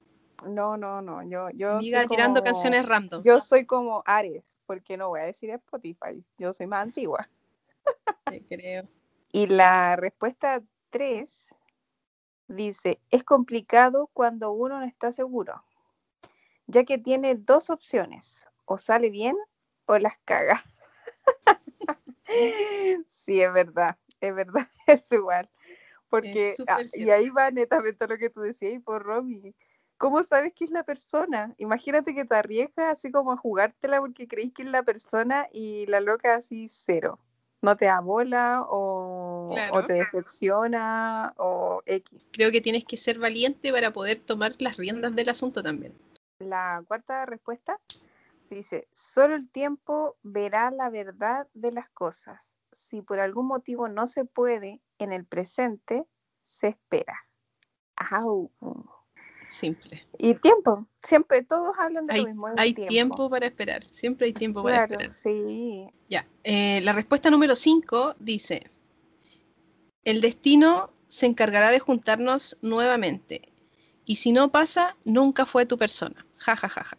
No, 0.47 0.78
no, 0.78 1.01
no. 1.01 1.21
Yo, 1.23 1.49
yo 1.51 1.78
Amiga 1.78 1.99
soy 2.01 2.08
tirando 2.10 2.39
como- 2.39 2.54
canciones 2.54 2.86
random. 2.86 3.23
Yo 3.23 3.41
soy 3.41 3.65
como 3.65 4.04
Ares, 4.06 4.58
porque 4.65 4.95
no 4.95 5.10
voy 5.10 5.19
a 5.19 5.23
decir 5.25 5.49
Spotify. 5.49 6.23
Yo 6.38 6.54
soy 6.54 6.67
más 6.67 6.82
antigua. 6.84 7.30
Sí, 8.32 8.41
creo. 8.47 8.88
Y 9.34 9.47
la 9.47 9.97
respuesta 9.97 10.62
3 10.91 11.54
dice, 12.47 12.99
es 13.12 13.23
complicado 13.23 14.10
cuando 14.13 14.51
uno 14.51 14.79
no 14.79 14.86
está 14.86 15.12
seguro, 15.12 15.63
ya 16.67 16.84
que 16.84 16.97
tiene 16.97 17.36
dos 17.36 17.69
opciones, 17.69 18.47
o 18.65 18.77
sale 18.77 19.10
bien 19.10 19.36
o 19.86 19.97
las 19.97 20.17
caga. 20.25 20.63
sí, 23.10 23.41
es 23.41 23.53
verdad, 23.53 23.97
es 24.19 24.36
verdad, 24.36 24.67
es 24.88 25.12
igual. 25.12 25.49
Porque, 26.10 26.55
ah, 26.67 26.79
y 26.93 27.10
ahí 27.10 27.29
va 27.29 27.51
netamente 27.51 28.08
lo 28.08 28.17
que 28.17 28.29
tú 28.29 28.41
decías, 28.41 28.81
por 28.84 29.03
Romy. 29.03 29.53
¿Cómo 29.97 30.23
sabes 30.23 30.53
que 30.53 30.65
es 30.65 30.71
la 30.71 30.84
persona? 30.84 31.53
Imagínate 31.58 32.13
que 32.13 32.25
te 32.25 32.36
arriesgas 32.36 32.97
así 32.97 33.12
como 33.12 33.31
a 33.31 33.38
jugártela 33.38 33.99
porque 33.99 34.27
creís 34.27 34.53
que 34.53 34.63
es 34.63 34.69
la 34.69 34.84
persona 34.84 35.47
y 35.51 35.86
la 35.88 36.01
loca 36.01 36.36
así 36.36 36.67
cero. 36.69 37.19
No 37.62 37.77
te 37.77 37.88
abola 37.88 38.63
o, 38.67 39.25
o 39.47 39.53
Claro. 39.53 39.88
te 39.88 39.93
decepciona 39.93 41.34
o 41.38 41.81
X. 41.86 42.21
Creo 42.31 42.51
que 42.51 42.62
tienes 42.62 42.86
que 42.86 42.97
ser 42.97 43.19
valiente 43.19 43.71
para 43.71 43.91
poder 43.91 44.19
tomar 44.19 44.53
las 44.60 44.77
riendas 44.77 45.15
del 45.15 45.29
asunto 45.29 45.62
también. 45.63 45.93
La 46.39 46.84
cuarta 46.88 47.25
respuesta 47.25 47.79
dice, 48.49 48.88
solo 48.93 49.36
el 49.36 49.49
tiempo 49.49 50.17
verá 50.23 50.71
la 50.71 50.89
verdad 50.89 51.47
de 51.53 51.71
las 51.71 51.89
cosas. 51.89 52.55
Si 52.71 53.01
por 53.01 53.19
algún 53.19 53.47
motivo 53.47 53.88
no 53.88 54.08
se 54.08 54.25
puede 54.25 54.81
en 54.99 55.13
el 55.13 55.25
presente, 55.25 56.05
se 56.43 56.67
espera. 56.67 57.15
Au. 57.95 58.51
Simple. 59.49 60.05
Y 60.17 60.34
tiempo, 60.36 60.86
siempre 61.03 61.41
todos 61.43 61.75
hablan 61.79 62.08
de 62.08 62.13
Hay, 62.13 62.21
lo 62.21 62.27
mismo. 62.27 62.47
hay 62.58 62.73
tiempo. 62.73 63.29
para 63.29 63.45
esperar. 63.45 63.84
Siempre 63.86 64.27
hay 64.27 64.34
tiempo 64.34 64.62
para 64.63 64.86
Claro, 64.86 64.93
esperar. 64.95 65.13
sí. 65.15 65.88
Ya. 66.10 66.27
eh, 66.43 66.81
la 66.81 66.93
respuesta 66.93 67.29
número 67.29 67.55
5 67.55 68.15
dice: 68.19 68.69
El 70.06 70.22
destino 70.22 70.94
se 71.10 71.26
encargará 71.26 71.72
de 71.72 71.80
juntarnos 71.80 72.58
nuevamente. 72.62 73.54
Y 74.06 74.18
si 74.18 74.32
no 74.32 74.52
pasa, 74.52 74.98
nunca 75.06 75.46
fue 75.46 75.65
tu 75.65 75.78
persona. 75.78 76.26
Ja, 76.38 76.56
ja, 76.56 76.70
ja, 76.70 76.84
ja. 76.84 76.98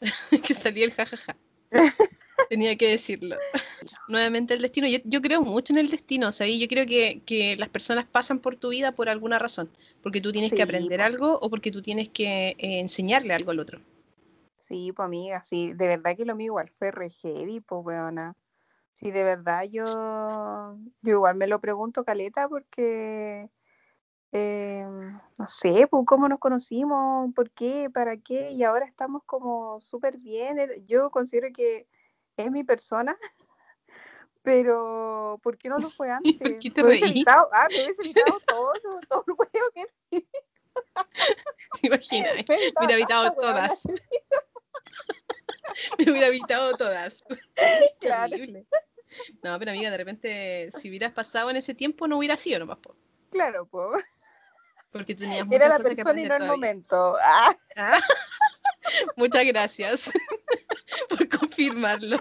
que 0.42 0.54
salía 0.54 0.86
el 0.86 0.92
ja, 0.92 1.06
ja, 1.06 1.16
ja. 1.16 1.36
Tenía 2.50 2.76
que 2.76 2.88
decirlo. 2.88 3.36
Nuevamente 4.08 4.54
el 4.54 4.62
destino. 4.62 4.86
Yo, 4.88 4.98
yo 5.04 5.22
creo 5.22 5.42
mucho 5.42 5.72
en 5.72 5.78
el 5.80 5.90
destino, 5.90 6.32
¿sabes? 6.32 6.58
Yo 6.58 6.68
creo 6.68 6.86
que, 6.86 7.22
que 7.26 7.56
las 7.56 7.70
personas 7.70 8.06
pasan 8.06 8.40
por 8.40 8.56
tu 8.56 8.70
vida 8.70 8.92
por 8.92 9.08
alguna 9.08 9.38
razón. 9.38 9.70
Porque 10.02 10.20
tú 10.20 10.32
tienes 10.32 10.52
Sí, 10.52 10.56
que 10.56 10.62
aprender 10.62 11.00
po. 11.00 11.04
algo 11.04 11.38
o 11.40 11.50
porque 11.50 11.72
tú 11.72 11.82
tienes 11.82 12.08
que 12.10 12.50
eh, 12.50 12.80
enseñarle 12.80 13.34
algo 13.34 13.50
al 13.50 13.60
otro. 13.60 13.84
Sí, 14.60 14.92
pues 14.92 15.04
amiga, 15.06 15.42
sí, 15.42 15.72
de 15.74 15.86
verdad 15.86 16.16
que 16.16 16.24
lo 16.24 16.34
mío 16.36 16.46
igual 16.46 16.70
fue 16.78 16.90
re 16.90 17.10
heavy, 17.10 17.60
pues 17.60 17.84
weona. 17.84 18.34
Sí, 18.94 19.10
de 19.10 19.24
verdad 19.24 19.64
yo, 19.64 20.76
yo 21.02 21.12
igual 21.12 21.34
me 21.36 21.48
lo 21.48 21.60
pregunto, 21.60 22.04
Caleta, 22.04 22.48
porque 22.48 23.50
eh, 24.30 24.86
no 25.36 25.46
sé, 25.48 25.86
pues 25.90 26.04
cómo 26.06 26.28
nos 26.28 26.38
conocimos, 26.38 27.32
por 27.34 27.50
qué, 27.50 27.90
para 27.92 28.16
qué, 28.16 28.52
y 28.52 28.62
ahora 28.62 28.86
estamos 28.86 29.22
como 29.26 29.80
súper 29.80 30.18
bien. 30.18 30.58
eh, 30.60 30.84
Yo 30.86 31.10
considero 31.10 31.48
que 31.52 31.88
es 32.36 32.50
mi 32.52 32.62
persona, 32.62 33.16
pero 34.42 35.40
¿por 35.42 35.58
qué 35.58 35.68
no 35.68 35.78
lo 35.78 35.90
fue 35.90 36.10
antes? 36.12 36.38
¿Por 36.38 36.58
qué 36.58 36.70
te 36.70 36.82
Me 36.82 36.88
hubiese 36.90 37.06
reí? 37.06 37.12
evitado, 37.16 37.48
ah, 37.52 37.68
me 37.74 37.82
hubiese 37.82 38.02
evitado 38.02 38.40
todo, 38.46 38.72
todo 39.08 39.24
el 39.26 39.34
huevo 39.36 39.70
que 39.74 39.86
¿Te 41.80 41.86
imaginas? 41.88 42.32
me 42.48 42.86
he 42.88 42.92
evitado 42.94 43.32
todas. 43.34 43.82
Me 45.98 46.10
hubiera 46.10 46.26
evitado 46.28 46.76
todas. 46.76 47.22
Claro. 48.00 48.36
No, 49.42 49.58
pero 49.58 49.70
amiga, 49.70 49.90
de 49.90 49.96
repente, 49.96 50.70
si 50.72 50.88
hubieras 50.88 51.12
pasado 51.12 51.48
en 51.50 51.56
ese 51.56 51.74
tiempo, 51.74 52.08
no 52.08 52.18
hubiera 52.18 52.36
sido 52.36 52.58
nomás, 52.58 52.78
po, 52.78 52.96
Claro, 53.30 53.66
pues. 53.66 54.04
porque 54.90 55.14
tú 55.14 55.22
tenías 55.22 55.44
muchas 55.46 55.60
Era 55.60 55.68
la 55.68 55.78
persona 55.84 56.20
y 56.20 56.24
no 56.24 56.34
el 56.34 56.38
todavía. 56.40 56.50
momento. 56.50 57.16
Ah, 57.22 57.56
Ah, 57.76 58.00
Muchas 59.16 59.44
gracias 59.46 60.10
por 61.08 61.28
confirmarlo. 61.28 62.18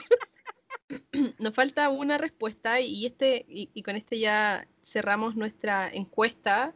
Nos 1.39 1.53
falta 1.53 1.89
una 1.89 2.17
respuesta 2.17 2.79
y, 2.79 3.05
este, 3.05 3.45
y, 3.47 3.69
y 3.73 3.81
con 3.83 3.95
este 3.95 4.19
ya 4.19 4.67
cerramos 4.83 5.35
nuestra 5.35 5.89
encuesta 5.91 6.73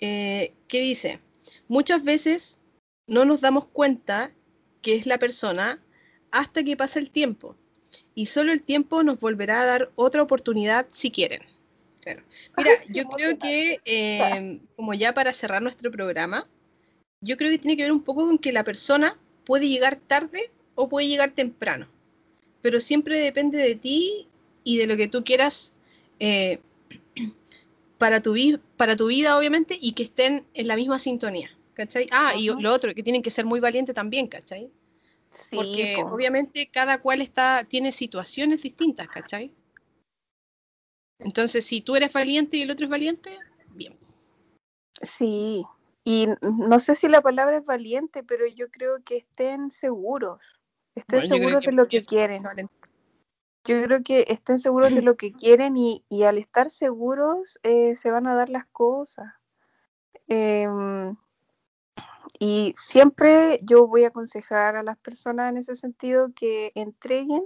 eh, 0.00 0.54
que 0.68 0.80
dice, 0.80 1.20
muchas 1.68 2.02
veces 2.02 2.60
no 3.06 3.24
nos 3.24 3.40
damos 3.40 3.66
cuenta 3.66 4.34
que 4.84 4.94
es 4.94 5.06
la 5.06 5.18
persona 5.18 5.82
hasta 6.30 6.62
que 6.62 6.76
pasa 6.76 6.98
el 7.00 7.10
tiempo 7.10 7.56
y 8.14 8.26
solo 8.26 8.52
el 8.52 8.62
tiempo 8.62 9.02
nos 9.02 9.18
volverá 9.18 9.62
a 9.62 9.66
dar 9.66 9.90
otra 9.96 10.22
oportunidad 10.22 10.86
si 10.90 11.10
quieren. 11.10 11.42
Claro. 12.00 12.22
Mira, 12.58 12.70
yo 12.88 13.04
creo 13.06 13.38
que 13.38 13.80
eh, 13.86 14.60
como 14.76 14.92
ya 14.92 15.14
para 15.14 15.32
cerrar 15.32 15.62
nuestro 15.62 15.90
programa, 15.90 16.46
yo 17.22 17.38
creo 17.38 17.50
que 17.50 17.58
tiene 17.58 17.78
que 17.78 17.84
ver 17.84 17.92
un 17.92 18.04
poco 18.04 18.26
con 18.26 18.36
que 18.36 18.52
la 18.52 18.62
persona 18.62 19.18
puede 19.46 19.68
llegar 19.68 19.96
tarde 19.96 20.50
o 20.74 20.88
puede 20.88 21.08
llegar 21.08 21.30
temprano, 21.30 21.88
pero 22.60 22.78
siempre 22.78 23.18
depende 23.18 23.56
de 23.58 23.74
ti 23.74 24.28
y 24.64 24.76
de 24.76 24.86
lo 24.86 24.98
que 24.98 25.08
tú 25.08 25.24
quieras 25.24 25.72
eh, 26.20 26.60
para, 27.98 28.20
tu 28.20 28.34
para 28.76 28.96
tu 28.96 29.06
vida, 29.06 29.38
obviamente, 29.38 29.78
y 29.80 29.92
que 29.92 30.02
estén 30.02 30.44
en 30.52 30.68
la 30.68 30.76
misma 30.76 30.98
sintonía. 30.98 31.48
¿Cachai? 31.74 32.06
Ah, 32.12 32.32
y 32.36 32.48
lo 32.48 32.72
otro, 32.72 32.94
que 32.94 33.02
tienen 33.02 33.22
que 33.22 33.30
ser 33.30 33.44
muy 33.44 33.60
valientes 33.60 33.94
también, 33.94 34.28
¿cachai? 34.28 34.70
sí, 35.32 35.56
Porque 35.56 35.96
po. 36.00 36.14
obviamente 36.14 36.70
cada 36.70 37.00
cual 37.00 37.20
está, 37.20 37.64
tiene 37.64 37.92
situaciones 37.92 38.62
distintas, 38.62 39.08
¿cachai? 39.08 39.52
Entonces, 41.18 41.64
si 41.64 41.80
tú 41.80 41.96
eres 41.96 42.12
valiente 42.12 42.56
y 42.56 42.62
el 42.62 42.70
otro 42.70 42.86
es 42.86 42.90
valiente, 42.90 43.38
bien. 43.70 43.98
Sí, 45.02 45.64
y 46.04 46.28
no 46.42 46.80
sé 46.80 46.96
si 46.96 47.08
la 47.08 47.22
palabra 47.22 47.56
es 47.56 47.64
valiente, 47.64 48.22
pero 48.22 48.46
yo 48.46 48.70
creo 48.70 49.02
que 49.02 49.18
estén 49.18 49.70
seguros, 49.70 50.40
estén 50.94 51.20
Bueno, 51.20 51.36
seguros 51.36 51.60
que 51.64 51.70
de 51.70 51.76
lo 51.76 51.88
que 51.88 52.02
quieren. 52.02 52.42
Yo 53.66 53.82
creo 53.82 54.02
que 54.02 54.26
estén 54.28 54.58
seguros 54.58 54.94
de 54.94 55.00
lo 55.00 55.16
que 55.16 55.32
quieren 55.40 55.76
y, 55.76 56.04
y 56.08 56.24
al 56.24 56.38
estar 56.38 56.70
seguros 56.70 57.58
eh, 57.62 57.96
se 57.96 58.10
van 58.10 58.26
a 58.26 58.34
dar 58.34 58.50
las 58.50 58.66
cosas. 58.66 59.32
Em, 60.28 61.16
y 62.38 62.74
siempre 62.76 63.60
yo 63.62 63.86
voy 63.86 64.04
a 64.04 64.08
aconsejar 64.08 64.76
a 64.76 64.82
las 64.82 64.98
personas 64.98 65.50
en 65.50 65.58
ese 65.58 65.76
sentido 65.76 66.32
que 66.34 66.72
entreguen, 66.74 67.44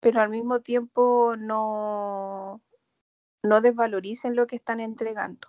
pero 0.00 0.20
al 0.20 0.30
mismo 0.30 0.60
tiempo 0.60 1.36
no, 1.38 2.60
no 3.42 3.60
desvaloricen 3.60 4.34
lo 4.34 4.46
que 4.46 4.56
están 4.56 4.80
entregando. 4.80 5.48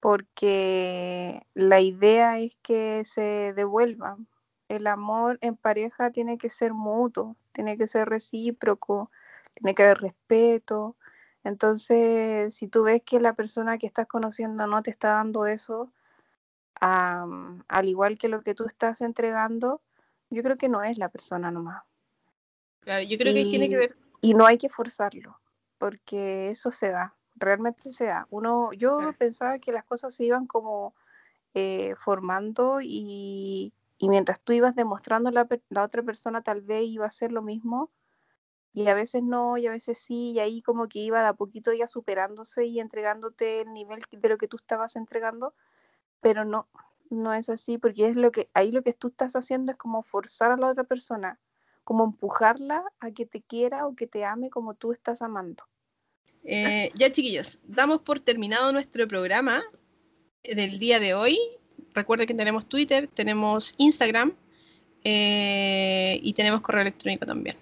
Porque 0.00 1.46
la 1.54 1.80
idea 1.80 2.38
es 2.38 2.56
que 2.62 3.04
se 3.04 3.52
devuelvan. 3.54 4.28
El 4.68 4.86
amor 4.86 5.38
en 5.42 5.56
pareja 5.56 6.10
tiene 6.10 6.38
que 6.38 6.50
ser 6.50 6.72
mutuo, 6.74 7.36
tiene 7.52 7.76
que 7.76 7.86
ser 7.86 8.08
recíproco, 8.08 9.10
tiene 9.54 9.74
que 9.74 9.82
haber 9.84 9.98
respeto. 9.98 10.96
Entonces, 11.44 12.54
si 12.54 12.68
tú 12.68 12.84
ves 12.84 13.02
que 13.02 13.20
la 13.20 13.34
persona 13.34 13.78
que 13.78 13.86
estás 13.86 14.06
conociendo 14.06 14.66
no 14.66 14.82
te 14.82 14.90
está 14.90 15.14
dando 15.14 15.46
eso, 15.46 15.92
am, 16.80 17.62
al 17.68 17.88
igual 17.88 18.18
que 18.18 18.28
lo 18.28 18.42
que 18.42 18.54
tú 18.54 18.64
estás 18.66 19.00
entregando, 19.00 19.80
yo 20.30 20.42
creo 20.42 20.56
que 20.56 20.68
no 20.68 20.82
es 20.82 20.98
la 20.98 21.08
persona 21.08 21.50
nomás. 21.50 21.82
Claro, 22.80 23.02
yo 23.04 23.18
creo 23.18 23.34
que 23.34 23.44
tiene 23.46 23.68
que 23.68 23.74
Y- 23.74 23.78
ver, 23.78 23.96
Y 24.22 24.34
no 24.34 24.46
hay 24.46 24.58
que 24.58 24.68
forzarlo, 24.68 25.40
porque 25.78 26.50
eso 26.50 26.72
se 26.72 26.90
da, 26.90 27.14
realmente 27.36 27.90
se 27.92 28.04
da. 28.06 28.26
Uno, 28.30 28.72
yo 28.74 28.98
Claro. 28.98 29.12
pensaba 29.14 29.58
que 29.58 29.72
las 29.72 29.84
cosas 29.84 30.14
se 30.14 30.24
iban 30.24 30.46
como 30.46 30.94
eh, 31.54 31.94
formando 32.04 32.80
y, 32.82 33.72
y 33.98 34.08
mientras 34.08 34.40
tú 34.40 34.52
ibas 34.52 34.74
demostrando 34.74 35.30
la, 35.30 35.48
la 35.70 35.82
otra 35.82 36.02
persona 36.02 36.42
tal 36.42 36.60
vez 36.60 36.84
iba 36.84 37.06
a 37.06 37.08
hacer 37.08 37.32
lo 37.32 37.42
mismo 37.42 37.90
y 38.72 38.86
a 38.88 38.94
veces 38.94 39.22
no 39.22 39.56
y 39.56 39.66
a 39.66 39.70
veces 39.70 39.98
sí 39.98 40.30
y 40.32 40.38
ahí 40.38 40.62
como 40.62 40.88
que 40.88 41.00
iba 41.00 41.22
de 41.22 41.28
a 41.28 41.32
poquito 41.32 41.72
ya 41.72 41.86
superándose 41.86 42.66
y 42.66 42.78
entregándote 42.78 43.62
el 43.62 43.72
nivel 43.72 44.00
de 44.10 44.28
lo 44.28 44.38
que 44.38 44.46
tú 44.48 44.58
estabas 44.58 44.94
entregando, 44.96 45.54
pero 46.20 46.44
no, 46.44 46.68
no 47.10 47.34
es 47.34 47.48
así 47.48 47.78
porque 47.78 48.08
es 48.08 48.16
lo 48.16 48.30
que 48.32 48.48
ahí 48.54 48.70
lo 48.70 48.82
que 48.82 48.92
tú 48.92 49.08
estás 49.08 49.34
haciendo 49.36 49.72
es 49.72 49.78
como 49.78 50.02
forzar 50.02 50.52
a 50.52 50.56
la 50.56 50.68
otra 50.68 50.84
persona, 50.84 51.38
como 51.84 52.04
empujarla 52.04 52.84
a 53.00 53.10
que 53.10 53.26
te 53.26 53.42
quiera 53.42 53.86
o 53.86 53.94
que 53.94 54.06
te 54.06 54.24
ame 54.24 54.50
como 54.50 54.74
tú 54.74 54.92
estás 54.92 55.22
amando. 55.22 55.64
eh, 56.44 56.90
ya 56.94 57.10
chiquillos, 57.12 57.58
damos 57.64 58.00
por 58.00 58.20
terminado 58.20 58.72
nuestro 58.72 59.06
programa 59.08 59.62
del 60.44 60.78
día 60.78 61.00
de 61.00 61.14
hoy. 61.14 61.38
Recuerden 61.92 62.26
que 62.26 62.34
tenemos 62.34 62.66
Twitter, 62.66 63.08
tenemos 63.12 63.74
Instagram 63.78 64.32
eh, 65.04 66.18
y 66.22 66.32
tenemos 66.34 66.60
correo 66.60 66.82
electrónico 66.82 67.26
también. 67.26 67.56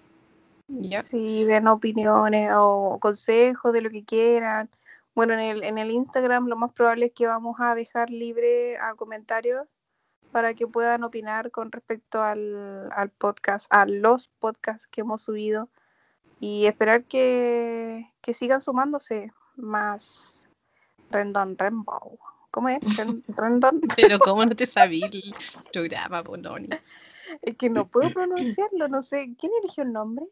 ¿Ya? 0.69 1.03
Sí, 1.05 1.45
den 1.45 1.67
opiniones 1.67 2.51
o 2.55 2.99
consejos 3.01 3.73
de 3.73 3.81
lo 3.81 3.91
que 3.91 4.05
quieran. 4.05 4.69
Bueno, 5.15 5.35
en 5.35 5.41
el, 5.41 5.65
en 5.65 5.79
el 5.79 5.91
Instagram 5.91 6.47
lo 6.47 6.57
más 6.57 6.73
probable 6.73 7.07
es 7.07 7.13
que 7.13 7.27
vamos 7.27 7.57
a 7.61 7.75
dejar 7.75 8.11
libre 8.11 8.77
a 8.79 8.95
comentarios 8.95 9.67
para 10.33 10.55
que 10.55 10.67
puedan 10.67 11.03
opinar 11.05 11.51
con 11.51 11.73
respecto 11.73 12.23
al, 12.23 12.91
al 12.93 13.11
podcast, 13.11 13.67
a 13.71 13.87
los 13.87 14.29
podcasts 14.29 14.87
que 14.87 15.01
hemos 15.01 15.23
subido 15.23 15.69
y 16.39 16.67
esperar 16.67 17.05
que, 17.05 18.13
que 18.21 18.35
sigan 18.35 18.61
sumándose 18.63 19.33
más 19.57 20.47
Rendon 21.11 21.57
Rainbow. 21.59 22.19
¿Cómo 22.51 22.69
es? 22.69 22.81
Ren- 22.97 23.23
Rendon. 23.37 23.81
Pero 23.97 24.19
¿cómo 24.21 24.45
no 24.45 24.55
te 24.55 24.67
sabía 24.67 25.07
el 25.07 25.35
programa, 25.73 26.23
Bononi? 26.23 26.69
Es 27.43 27.59
que 27.59 27.69
no 27.69 27.87
puedo 27.87 28.09
pronunciarlo, 28.11 28.89
no 28.89 29.03
sé. 29.03 29.35
¿Quién 29.39 29.53
eligió 29.63 29.85
el 29.85 29.93
nombre? 29.93 30.25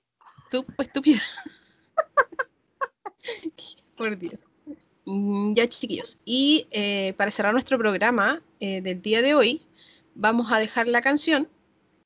Tú, 0.51 0.65
estúpida. 0.79 1.21
Por 3.99 4.17
Dios. 4.17 4.41
Mm, 5.07 5.55
Ya, 5.55 5.69
chiquillos. 5.69 6.19
Y 6.25 6.67
eh, 6.71 7.15
para 7.17 7.31
cerrar 7.31 7.53
nuestro 7.53 7.79
programa 7.79 8.43
eh, 8.61 8.81
del 8.83 9.01
día 9.01 9.23
de 9.23 9.35
hoy, 9.35 9.63
vamos 10.15 10.53
a 10.53 10.59
dejar 10.59 10.87
la 10.89 11.01
canción 11.01 11.49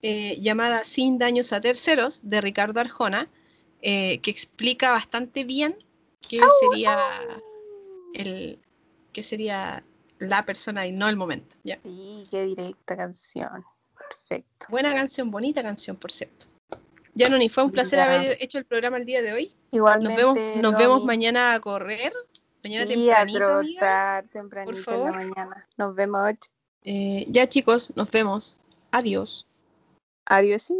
eh, 0.02 0.36
llamada 0.40 0.84
Sin 0.84 1.18
daños 1.18 1.52
a 1.52 1.60
terceros 1.60 2.20
de 2.22 2.40
Ricardo 2.40 2.80
Arjona, 2.80 3.28
que 3.82 4.20
explica 4.26 4.90
bastante 4.92 5.42
bien 5.44 5.74
qué 6.28 6.38
sería 6.60 6.98
el 8.12 8.58
qué 9.12 9.22
sería 9.22 9.82
la 10.18 10.44
persona 10.44 10.86
y 10.86 10.92
no 10.92 11.08
el 11.08 11.16
momento. 11.16 11.56
¿ya? 11.64 11.78
Sí, 11.82 12.26
qué 12.30 12.44
directa 12.44 12.94
canción. 12.96 13.64
Perfecto. 14.28 14.66
Buena 14.68 14.94
canción, 14.94 15.30
bonita 15.30 15.62
canción, 15.62 15.96
por 15.96 16.12
cierto. 16.12 16.46
Ya, 17.14 17.28
Noni, 17.30 17.48
fue 17.48 17.64
un 17.64 17.72
placer 17.72 17.98
Ya. 17.98 18.04
haber 18.04 18.36
hecho 18.40 18.58
el 18.58 18.66
programa 18.66 18.98
el 18.98 19.06
día 19.06 19.22
de 19.22 19.32
hoy. 19.32 19.46
Nos 19.46 19.72
Igualmente. 19.72 20.16
vemos, 20.22 20.62
nos 20.62 20.78
vemos 20.78 21.04
mañana 21.04 21.54
a 21.54 21.60
correr. 21.60 22.12
Mañana 22.62 22.87
Sí, 22.87 23.11
a 23.11 23.16
tempranito, 23.27 23.46
amiga. 23.46 23.81
trotar 23.81 24.25
tempranito 24.29 24.73
en 24.73 24.77
la 25.05 25.12
favor. 25.12 25.14
mañana. 25.14 25.66
Nos 25.77 25.94
vemos. 25.94 26.35
Eh, 26.85 27.25
ya, 27.29 27.49
chicos, 27.49 27.90
nos 27.96 28.11
vemos. 28.11 28.57
Adiós. 28.90 29.46
Adiós. 30.27 30.70